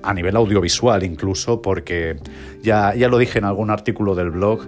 a 0.03 0.13
nivel 0.13 0.35
audiovisual 0.35 1.03
incluso, 1.03 1.61
porque 1.61 2.17
ya, 2.61 2.95
ya 2.95 3.07
lo 3.07 3.17
dije 3.17 3.39
en 3.39 3.45
algún 3.45 3.69
artículo 3.69 4.15
del 4.15 4.31
blog, 4.31 4.67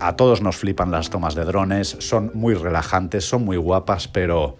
a 0.00 0.16
todos 0.16 0.40
nos 0.40 0.56
flipan 0.56 0.90
las 0.90 1.10
tomas 1.10 1.34
de 1.34 1.44
drones, 1.44 1.96
son 2.00 2.30
muy 2.34 2.54
relajantes, 2.54 3.24
son 3.24 3.44
muy 3.44 3.56
guapas, 3.56 4.08
pero 4.08 4.56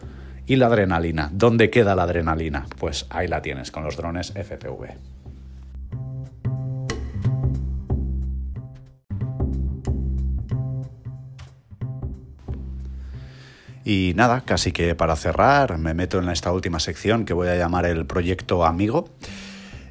¿y 0.47 0.57
la 0.57 0.67
adrenalina? 0.67 1.31
¿Dónde 1.33 1.71
queda 1.71 1.95
la 1.95 2.05
adrenalina? 2.05 2.67
Pues 2.79 3.07
ahí 3.11 3.29
la 3.29 3.43
tienes 3.43 3.71
con 3.71 3.85
los 3.85 3.97
drones 3.97 4.33
FPV. 4.33 4.95
Y 13.87 14.15
nada, 14.17 14.41
casi 14.41 14.73
que 14.73 14.95
para 14.95 15.15
cerrar 15.15 15.77
me 15.77 15.93
meto 15.93 16.19
en 16.19 16.31
esta 16.31 16.51
última 16.53 16.81
sección 16.81 17.27
que 17.27 17.35
voy 17.35 17.49
a 17.49 17.57
llamar 17.57 17.85
el 17.85 18.07
proyecto 18.07 18.65
amigo 18.65 19.11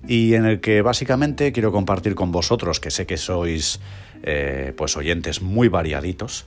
y 0.08 0.34
en 0.34 0.46
el 0.46 0.60
que 0.62 0.82
básicamente 0.82 1.52
quiero 1.52 1.72
compartir 1.72 2.16
con 2.16 2.32
vosotros, 2.32 2.80
que 2.80 2.92
sé 2.92 3.06
que 3.06 3.18
sois 3.18 3.80
eh, 4.24 4.74
pues 4.76 4.96
oyentes 4.98 5.42
muy 5.42 5.68
variaditos, 5.68 6.46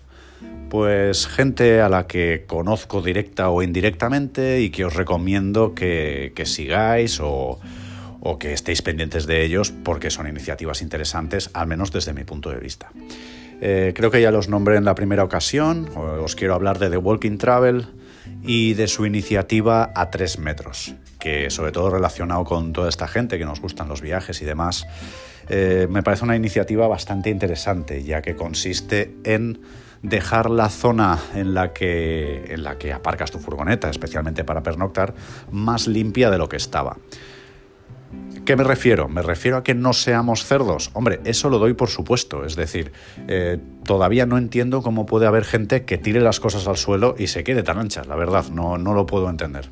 pues 0.70 1.26
gente 1.26 1.80
a 1.80 1.88
la 1.88 2.06
que 2.06 2.44
conozco 2.46 3.02
directa 3.02 3.50
o 3.50 3.62
indirectamente 3.62 4.60
y 4.60 4.70
que 4.70 4.84
os 4.84 4.94
recomiendo 4.94 5.74
que, 5.74 6.32
sigáis 6.44 7.20
o, 7.22 7.60
que 8.40 8.52
estéis 8.52 8.82
pendientes 8.82 9.26
de 9.26 9.44
ellos 9.44 9.72
porque 9.84 10.10
son 10.10 10.26
iniciativas 10.26 10.82
interesantes, 10.82 11.50
al 11.52 11.66
menos 11.66 11.92
desde 11.92 12.12
mi 12.12 12.24
punto 12.24 12.50
de 12.50 12.58
vista. 12.58 12.90
Eh, 13.60 13.92
creo 13.94 14.10
que 14.10 14.20
ya 14.20 14.30
los 14.30 14.48
nombré 14.48 14.76
en 14.76 14.84
la 14.84 14.94
primera 14.94 15.22
ocasión, 15.22 15.88
os 15.96 16.34
quiero 16.34 16.54
hablar 16.54 16.78
de 16.78 16.90
The 16.90 16.98
Walking 16.98 17.38
Travel, 17.38 17.86
y 18.42 18.74
de 18.74 18.86
su 18.88 19.06
iniciativa 19.06 19.92
a 19.94 20.10
tres 20.10 20.38
metros, 20.38 20.94
que 21.18 21.50
sobre 21.50 21.72
todo 21.72 21.90
relacionado 21.90 22.44
con 22.44 22.72
toda 22.72 22.88
esta 22.88 23.08
gente 23.08 23.38
que 23.38 23.44
nos 23.44 23.60
gustan 23.60 23.88
los 23.88 24.00
viajes 24.00 24.40
y 24.42 24.44
demás, 24.44 24.86
eh, 25.48 25.86
me 25.90 26.02
parece 26.02 26.24
una 26.24 26.36
iniciativa 26.36 26.86
bastante 26.88 27.30
interesante, 27.30 28.02
ya 28.02 28.22
que 28.22 28.34
consiste 28.34 29.14
en 29.24 29.60
dejar 30.02 30.50
la 30.50 30.68
zona 30.68 31.18
en 31.34 31.54
la, 31.54 31.72
que, 31.72 32.52
en 32.52 32.62
la 32.62 32.78
que 32.78 32.92
aparcas 32.92 33.30
tu 33.30 33.38
furgoneta, 33.38 33.90
especialmente 33.90 34.44
para 34.44 34.62
pernoctar, 34.62 35.14
más 35.50 35.86
limpia 35.86 36.30
de 36.30 36.38
lo 36.38 36.48
que 36.48 36.56
estaba. 36.56 36.96
¿Qué 38.44 38.54
me 38.54 38.62
refiero? 38.62 39.08
Me 39.08 39.22
refiero 39.22 39.56
a 39.56 39.64
que 39.64 39.74
no 39.74 39.92
seamos 39.92 40.44
cerdos. 40.44 40.90
Hombre, 40.92 41.20
eso 41.24 41.50
lo 41.50 41.58
doy 41.58 41.74
por 41.74 41.88
supuesto. 41.88 42.44
Es 42.44 42.54
decir, 42.54 42.92
eh, 43.26 43.58
todavía 43.84 44.24
no 44.24 44.38
entiendo 44.38 44.82
cómo 44.82 45.04
puede 45.04 45.26
haber 45.26 45.44
gente 45.44 45.84
que 45.84 45.98
tire 45.98 46.20
las 46.20 46.38
cosas 46.38 46.68
al 46.68 46.76
suelo 46.76 47.16
y 47.18 47.26
se 47.26 47.42
quede 47.42 47.64
tan 47.64 47.78
ancha. 47.78 48.04
La 48.04 48.14
verdad, 48.14 48.44
no, 48.50 48.78
no 48.78 48.94
lo 48.94 49.04
puedo 49.06 49.28
entender. 49.28 49.68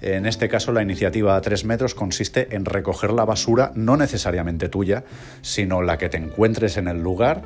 En 0.00 0.26
este 0.26 0.48
caso, 0.48 0.72
la 0.72 0.82
iniciativa 0.82 1.36
a 1.36 1.40
3 1.40 1.64
metros 1.64 1.94
consiste 1.94 2.54
en 2.54 2.64
recoger 2.64 3.12
la 3.12 3.24
basura 3.24 3.72
no 3.74 3.96
necesariamente 3.96 4.68
tuya, 4.68 5.04
sino 5.42 5.82
la 5.82 5.98
que 5.98 6.08
te 6.08 6.16
encuentres 6.16 6.76
en 6.76 6.88
el 6.88 7.02
lugar 7.02 7.42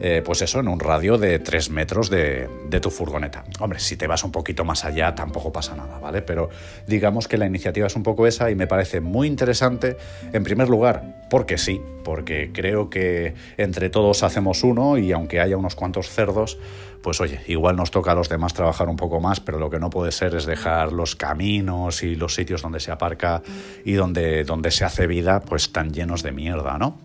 eh, 0.00 0.22
pues 0.24 0.42
eso, 0.42 0.60
en 0.60 0.68
un 0.68 0.78
radio 0.78 1.18
de 1.18 1.38
3 1.38 1.70
metros 1.70 2.08
de, 2.10 2.48
tu 2.80 2.90
furgoneta. 2.90 3.44
Hombre, 3.58 3.80
si 3.80 3.96
te 3.96 4.06
vas 4.06 4.22
un 4.22 4.30
poquito 4.30 4.64
más 4.64 4.84
allá 4.84 5.14
tampoco 5.14 5.52
pasa 5.52 5.74
nada, 5.74 5.98
¿vale? 5.98 6.22
Pero 6.22 6.48
digamos 6.86 7.26
que 7.26 7.36
la 7.36 7.46
iniciativa 7.46 7.88
es 7.88 7.96
un 7.96 8.04
poco 8.04 8.26
esa 8.26 8.50
y 8.50 8.54
me 8.54 8.68
parece 8.68 9.00
muy 9.00 9.26
interesante, 9.26 9.96
en 10.32 10.44
primer 10.44 10.68
lugar, 10.68 11.26
porque 11.28 11.58
sí, 11.58 11.80
porque 12.04 12.50
creo 12.52 12.88
que 12.88 13.34
entre 13.56 13.90
todos 13.90 14.22
hacemos 14.22 14.62
uno 14.62 14.98
y 14.98 15.10
aunque 15.10 15.40
haya 15.40 15.56
unos 15.56 15.74
cuantos 15.74 16.08
cerdos, 16.08 16.58
pues 17.02 17.20
oye, 17.20 17.40
igual 17.46 17.76
nos 17.76 17.90
toca 17.90 18.12
a 18.12 18.14
los 18.14 18.28
demás 18.28 18.54
trabajar 18.54 18.88
un 18.88 18.96
poco 18.96 19.20
más, 19.20 19.40
pero 19.40 19.58
lo 19.58 19.70
que 19.70 19.78
no 19.78 19.90
puede 19.90 20.12
ser 20.12 20.34
es 20.34 20.46
dejar 20.46 20.92
los 20.92 21.16
caminos 21.16 22.02
y 22.02 22.14
los 22.14 22.34
sitios 22.34 22.62
donde 22.62 22.80
se 22.80 22.90
aparca 22.90 23.42
y 23.84 23.92
donde, 23.92 24.44
donde 24.44 24.70
se 24.70 24.84
hace 24.84 25.06
vida, 25.06 25.40
pues 25.40 25.72
tan 25.72 25.92
llenos 25.92 26.22
de 26.22 26.32
mierda, 26.32 26.78
¿no? 26.78 26.98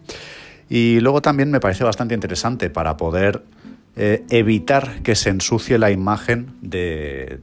Y 0.69 0.99
luego 0.99 1.21
también 1.21 1.51
me 1.51 1.59
parece 1.59 1.83
bastante 1.83 2.13
interesante 2.13 2.69
para 2.69 2.97
poder 2.97 3.43
eh, 3.95 4.23
evitar 4.29 5.01
que 5.03 5.15
se 5.15 5.29
ensucie 5.29 5.77
la 5.77 5.91
imagen 5.91 6.55
de, 6.61 7.39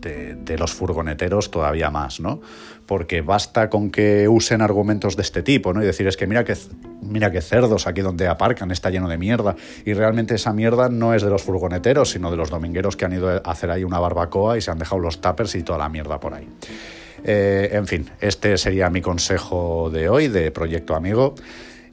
de, 0.00 0.58
los 0.58 0.72
furgoneteros 0.72 1.50
todavía 1.50 1.90
más, 1.90 2.20
¿no? 2.20 2.40
Porque 2.86 3.20
basta 3.20 3.70
con 3.70 3.90
que 3.90 4.26
usen 4.28 4.62
argumentos 4.62 5.16
de 5.16 5.22
este 5.22 5.42
tipo, 5.42 5.72
¿no? 5.72 5.82
Y 5.82 5.86
decir, 5.86 6.06
es 6.06 6.16
que 6.16 6.26
mira 6.26 6.44
que, 6.44 6.56
mira 7.02 7.30
que 7.30 7.40
cerdos 7.40 7.86
aquí 7.86 8.00
donde 8.00 8.26
aparcan, 8.26 8.70
está 8.70 8.90
lleno 8.90 9.08
de 9.08 9.18
mierda. 9.18 9.54
Y 9.84 9.92
realmente 9.92 10.34
esa 10.34 10.52
mierda 10.52 10.88
no 10.88 11.14
es 11.14 11.22
de 11.22 11.30
los 11.30 11.42
furgoneteros, 11.42 12.10
sino 12.10 12.30
de 12.30 12.36
los 12.36 12.50
domingueros 12.50 12.96
que 12.96 13.04
han 13.04 13.12
ido 13.12 13.28
a 13.28 13.36
hacer 13.38 13.70
ahí 13.70 13.84
una 13.84 14.00
barbacoa 14.00 14.58
y 14.58 14.60
se 14.60 14.70
han 14.70 14.78
dejado 14.78 15.00
los 15.00 15.20
tuppers 15.20 15.54
y 15.54 15.62
toda 15.62 15.78
la 15.78 15.88
mierda 15.88 16.18
por 16.18 16.34
ahí. 16.34 16.48
Eh, 17.22 17.70
en 17.72 17.86
fin, 17.86 18.10
este 18.20 18.56
sería 18.56 18.88
mi 18.90 19.02
consejo 19.02 19.90
de 19.92 20.08
hoy, 20.08 20.28
de 20.28 20.50
Proyecto 20.50 20.94
Amigo. 20.96 21.34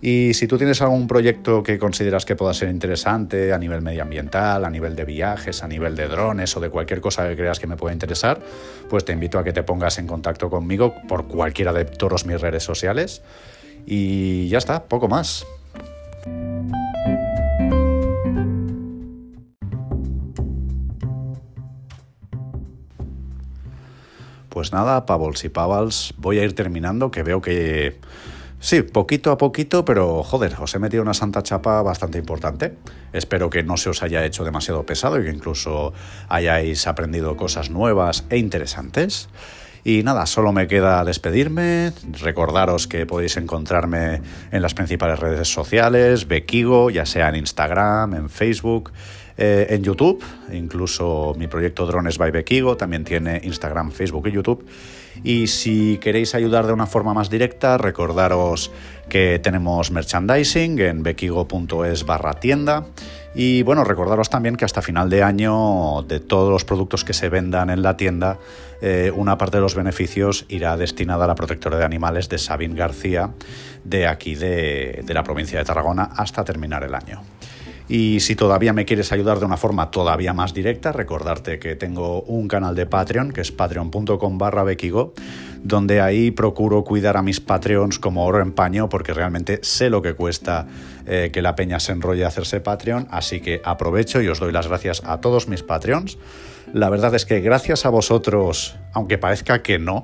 Y 0.01 0.33
si 0.35 0.47
tú 0.47 0.57
tienes 0.57 0.81
algún 0.81 1.07
proyecto 1.07 1.63
que 1.63 1.79
consideras 1.79 2.23
que 2.23 2.35
pueda 2.35 2.53
ser 2.53 2.69
interesante 2.69 3.51
a 3.51 3.57
nivel 3.57 3.81
medioambiental, 3.81 4.63
a 4.63 4.69
nivel 4.69 4.95
de 4.95 5.05
viajes, 5.05 5.63
a 5.63 5.67
nivel 5.67 5.95
de 5.95 6.07
drones 6.07 6.55
o 6.55 6.59
de 6.59 6.69
cualquier 6.69 7.01
cosa 7.01 7.27
que 7.27 7.35
creas 7.35 7.59
que 7.59 7.65
me 7.65 7.77
pueda 7.77 7.93
interesar, 7.93 8.39
pues 8.89 9.05
te 9.05 9.13
invito 9.13 9.39
a 9.39 9.43
que 9.43 9.53
te 9.53 9.63
pongas 9.63 9.97
en 9.97 10.05
contacto 10.05 10.49
conmigo 10.49 10.93
por 11.07 11.27
cualquiera 11.27 11.73
de 11.73 11.85
todos 11.85 12.25
mis 12.25 12.39
redes 12.39 12.63
sociales. 12.63 13.23
Y 13.87 14.47
ya 14.49 14.59
está, 14.59 14.83
poco 14.83 15.07
más. 15.07 15.45
Pues 24.49 24.73
nada, 24.73 25.05
Pavos 25.05 25.43
y 25.45 25.49
Pavals, 25.49 26.13
voy 26.17 26.39
a 26.39 26.43
ir 26.43 26.53
terminando, 26.53 27.11
que 27.11 27.21
veo 27.23 27.41
que 27.41 27.99
Sí, 28.59 28.81
poquito 28.81 29.31
a 29.31 29.37
poquito, 29.37 29.85
pero 29.85 30.23
joder, 30.23 30.55
os 30.59 30.73
he 30.73 30.79
metido 30.79 31.03
una 31.03 31.13
santa 31.13 31.43
chapa 31.43 31.81
bastante 31.83 32.17
importante. 32.17 32.73
Espero 33.13 33.51
que 33.51 33.61
no 33.61 33.77
se 33.77 33.89
os 33.89 34.01
haya 34.01 34.25
hecho 34.25 34.43
demasiado 34.43 34.83
pesado 34.83 35.21
y 35.21 35.25
que 35.25 35.29
incluso 35.29 35.93
hayáis 36.27 36.87
aprendido 36.87 37.37
cosas 37.37 37.69
nuevas 37.69 38.25
e 38.31 38.37
interesantes. 38.37 39.29
Y 39.83 40.03
nada, 40.03 40.25
solo 40.25 40.51
me 40.51 40.67
queda 40.67 41.05
despedirme, 41.05 41.93
recordaros 42.19 42.87
que 42.87 43.05
podéis 43.05 43.37
encontrarme 43.37 44.21
en 44.51 44.61
las 44.61 44.73
principales 44.73 45.19
redes 45.19 45.47
sociales, 45.47 46.27
Bekigo, 46.27 46.89
ya 46.89 47.05
sea 47.05 47.29
en 47.29 47.35
Instagram, 47.35 48.15
en 48.15 48.29
Facebook, 48.29 48.91
eh, 49.37 49.67
en 49.69 49.83
YouTube, 49.83 50.23
incluso 50.51 51.35
mi 51.37 51.47
proyecto 51.47 51.85
Drones 51.85 52.17
by 52.17 52.31
Bekigo 52.31 52.75
también 52.75 53.03
tiene 53.03 53.39
Instagram, 53.43 53.91
Facebook 53.91 54.27
y 54.27 54.31
YouTube. 54.31 54.65
Y 55.23 55.47
si 55.47 55.97
queréis 55.97 56.35
ayudar 56.35 56.67
de 56.67 56.73
una 56.73 56.87
forma 56.87 57.13
más 57.13 57.29
directa, 57.29 57.77
recordaros 57.77 58.71
que 59.09 59.39
tenemos 59.39 59.91
merchandising 59.91 60.79
en 60.79 61.03
bekigo.es 61.03 62.05
barra 62.05 62.33
tienda. 62.33 62.85
Y 63.35 63.61
bueno, 63.63 63.83
recordaros 63.83 64.29
también 64.29 64.55
que 64.55 64.65
hasta 64.65 64.81
final 64.81 65.09
de 65.09 65.21
año, 65.21 66.01
de 66.03 66.19
todos 66.19 66.51
los 66.51 66.65
productos 66.65 67.03
que 67.03 67.13
se 67.13 67.29
vendan 67.29 67.69
en 67.69 67.83
la 67.83 67.95
tienda, 67.95 68.39
eh, 68.81 69.11
una 69.15 69.37
parte 69.37 69.57
de 69.57 69.61
los 69.61 69.75
beneficios 69.75 70.45
irá 70.49 70.75
destinada 70.75 71.25
a 71.25 71.27
la 71.27 71.35
protectora 71.35 71.77
de 71.77 71.85
animales 71.85 72.29
de 72.29 72.39
Sabine 72.39 72.75
García, 72.75 73.31
de 73.83 74.07
aquí 74.07 74.35
de 74.35 75.03
la 75.07 75.23
provincia 75.23 75.59
de 75.59 75.65
Tarragona, 75.65 76.09
hasta 76.15 76.43
terminar 76.43 76.83
el 76.83 76.95
año. 76.95 77.36
Y 77.89 78.19
si 78.19 78.35
todavía 78.35 78.73
me 78.73 78.85
quieres 78.85 79.11
ayudar 79.11 79.39
de 79.39 79.45
una 79.45 79.55
forma 79.55 79.91
todavía 79.91 80.33
más 80.33 80.53
directa, 80.53 80.91
recordarte 80.91 81.57
que 81.57 81.75
tengo 81.75 82.21
un 82.23 82.47
canal 82.47 82.75
de 82.75 82.85
Patreon, 82.85 83.31
que 83.31 83.41
es 83.41 83.51
patreon.com 83.51 84.37
barra 84.37 84.65
donde 85.63 86.01
ahí 86.01 86.31
procuro 86.31 86.83
cuidar 86.83 87.17
a 87.17 87.21
mis 87.21 87.39
Patreons 87.39 87.99
como 87.99 88.25
oro 88.25 88.41
en 88.41 88.51
paño, 88.51 88.89
porque 88.89 89.13
realmente 89.13 89.59
sé 89.63 89.89
lo 89.89 90.01
que 90.01 90.13
cuesta 90.13 90.67
eh, 91.05 91.29
que 91.31 91.41
la 91.41 91.55
peña 91.55 91.79
se 91.79 91.93
enrolle 91.93 92.25
a 92.25 92.27
hacerse 92.27 92.59
Patreon, 92.59 93.07
así 93.09 93.39
que 93.39 93.61
aprovecho 93.63 94.21
y 94.21 94.27
os 94.27 94.39
doy 94.39 94.51
las 94.51 94.67
gracias 94.67 95.01
a 95.05 95.21
todos 95.21 95.47
mis 95.47 95.63
Patreons. 95.63 96.17
La 96.73 96.89
verdad 96.89 97.15
es 97.15 97.25
que 97.25 97.39
gracias 97.39 97.85
a 97.85 97.89
vosotros, 97.89 98.75
aunque 98.91 99.17
parezca 99.17 99.63
que 99.63 99.79
no, 99.79 100.03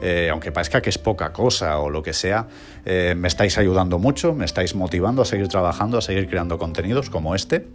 eh, 0.00 0.28
aunque 0.30 0.52
parezca 0.52 0.80
que 0.80 0.90
es 0.90 0.98
poca 0.98 1.32
cosa 1.32 1.78
o 1.78 1.90
lo 1.90 2.02
que 2.02 2.12
sea, 2.12 2.46
eh, 2.84 3.14
me 3.16 3.28
estáis 3.28 3.58
ayudando 3.58 3.98
mucho, 3.98 4.34
me 4.34 4.44
estáis 4.44 4.74
motivando 4.74 5.22
a 5.22 5.24
seguir 5.24 5.48
trabajando, 5.48 5.98
a 5.98 6.02
seguir 6.02 6.28
creando 6.28 6.58
contenidos 6.58 7.10
como 7.10 7.34
este. 7.34 7.68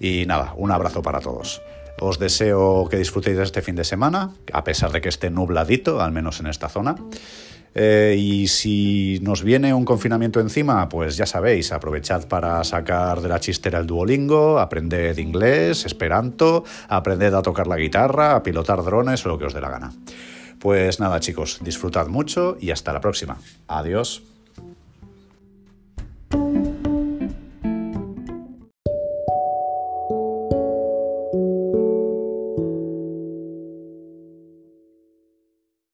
Y 0.00 0.24
nada, 0.26 0.54
un 0.56 0.72
abrazo 0.72 1.02
para 1.02 1.20
todos. 1.20 1.62
Os 1.98 2.18
deseo 2.18 2.88
que 2.90 2.98
disfrutéis 2.98 3.38
de 3.38 3.42
este 3.42 3.62
fin 3.62 3.74
de 3.74 3.84
semana, 3.84 4.30
a 4.52 4.64
pesar 4.64 4.92
de 4.92 5.00
que 5.00 5.08
esté 5.08 5.30
nubladito, 5.30 6.00
al 6.00 6.12
menos 6.12 6.40
en 6.40 6.46
esta 6.46 6.68
zona. 6.68 6.96
Eh, 7.78 8.16
y 8.18 8.48
si 8.48 9.18
nos 9.20 9.42
viene 9.42 9.74
un 9.74 9.84
confinamiento 9.84 10.40
encima, 10.40 10.88
pues 10.88 11.18
ya 11.18 11.26
sabéis, 11.26 11.72
aprovechad 11.72 12.26
para 12.26 12.64
sacar 12.64 13.20
de 13.20 13.28
la 13.28 13.38
chistera 13.38 13.78
el 13.78 13.86
Duolingo, 13.86 14.58
aprended 14.58 15.18
inglés, 15.18 15.84
esperanto, 15.84 16.64
aprended 16.88 17.34
a 17.34 17.42
tocar 17.42 17.66
la 17.66 17.76
guitarra, 17.76 18.34
a 18.34 18.42
pilotar 18.42 18.82
drones 18.82 19.26
o 19.26 19.28
lo 19.28 19.38
que 19.38 19.44
os 19.44 19.52
dé 19.52 19.60
la 19.60 19.68
gana. 19.68 19.92
Pues 20.58 21.00
nada 21.00 21.20
chicos, 21.20 21.58
disfrutad 21.62 22.08
mucho 22.08 22.56
y 22.60 22.70
hasta 22.70 22.92
la 22.92 23.00
próxima. 23.00 23.38
Adiós. 23.68 24.22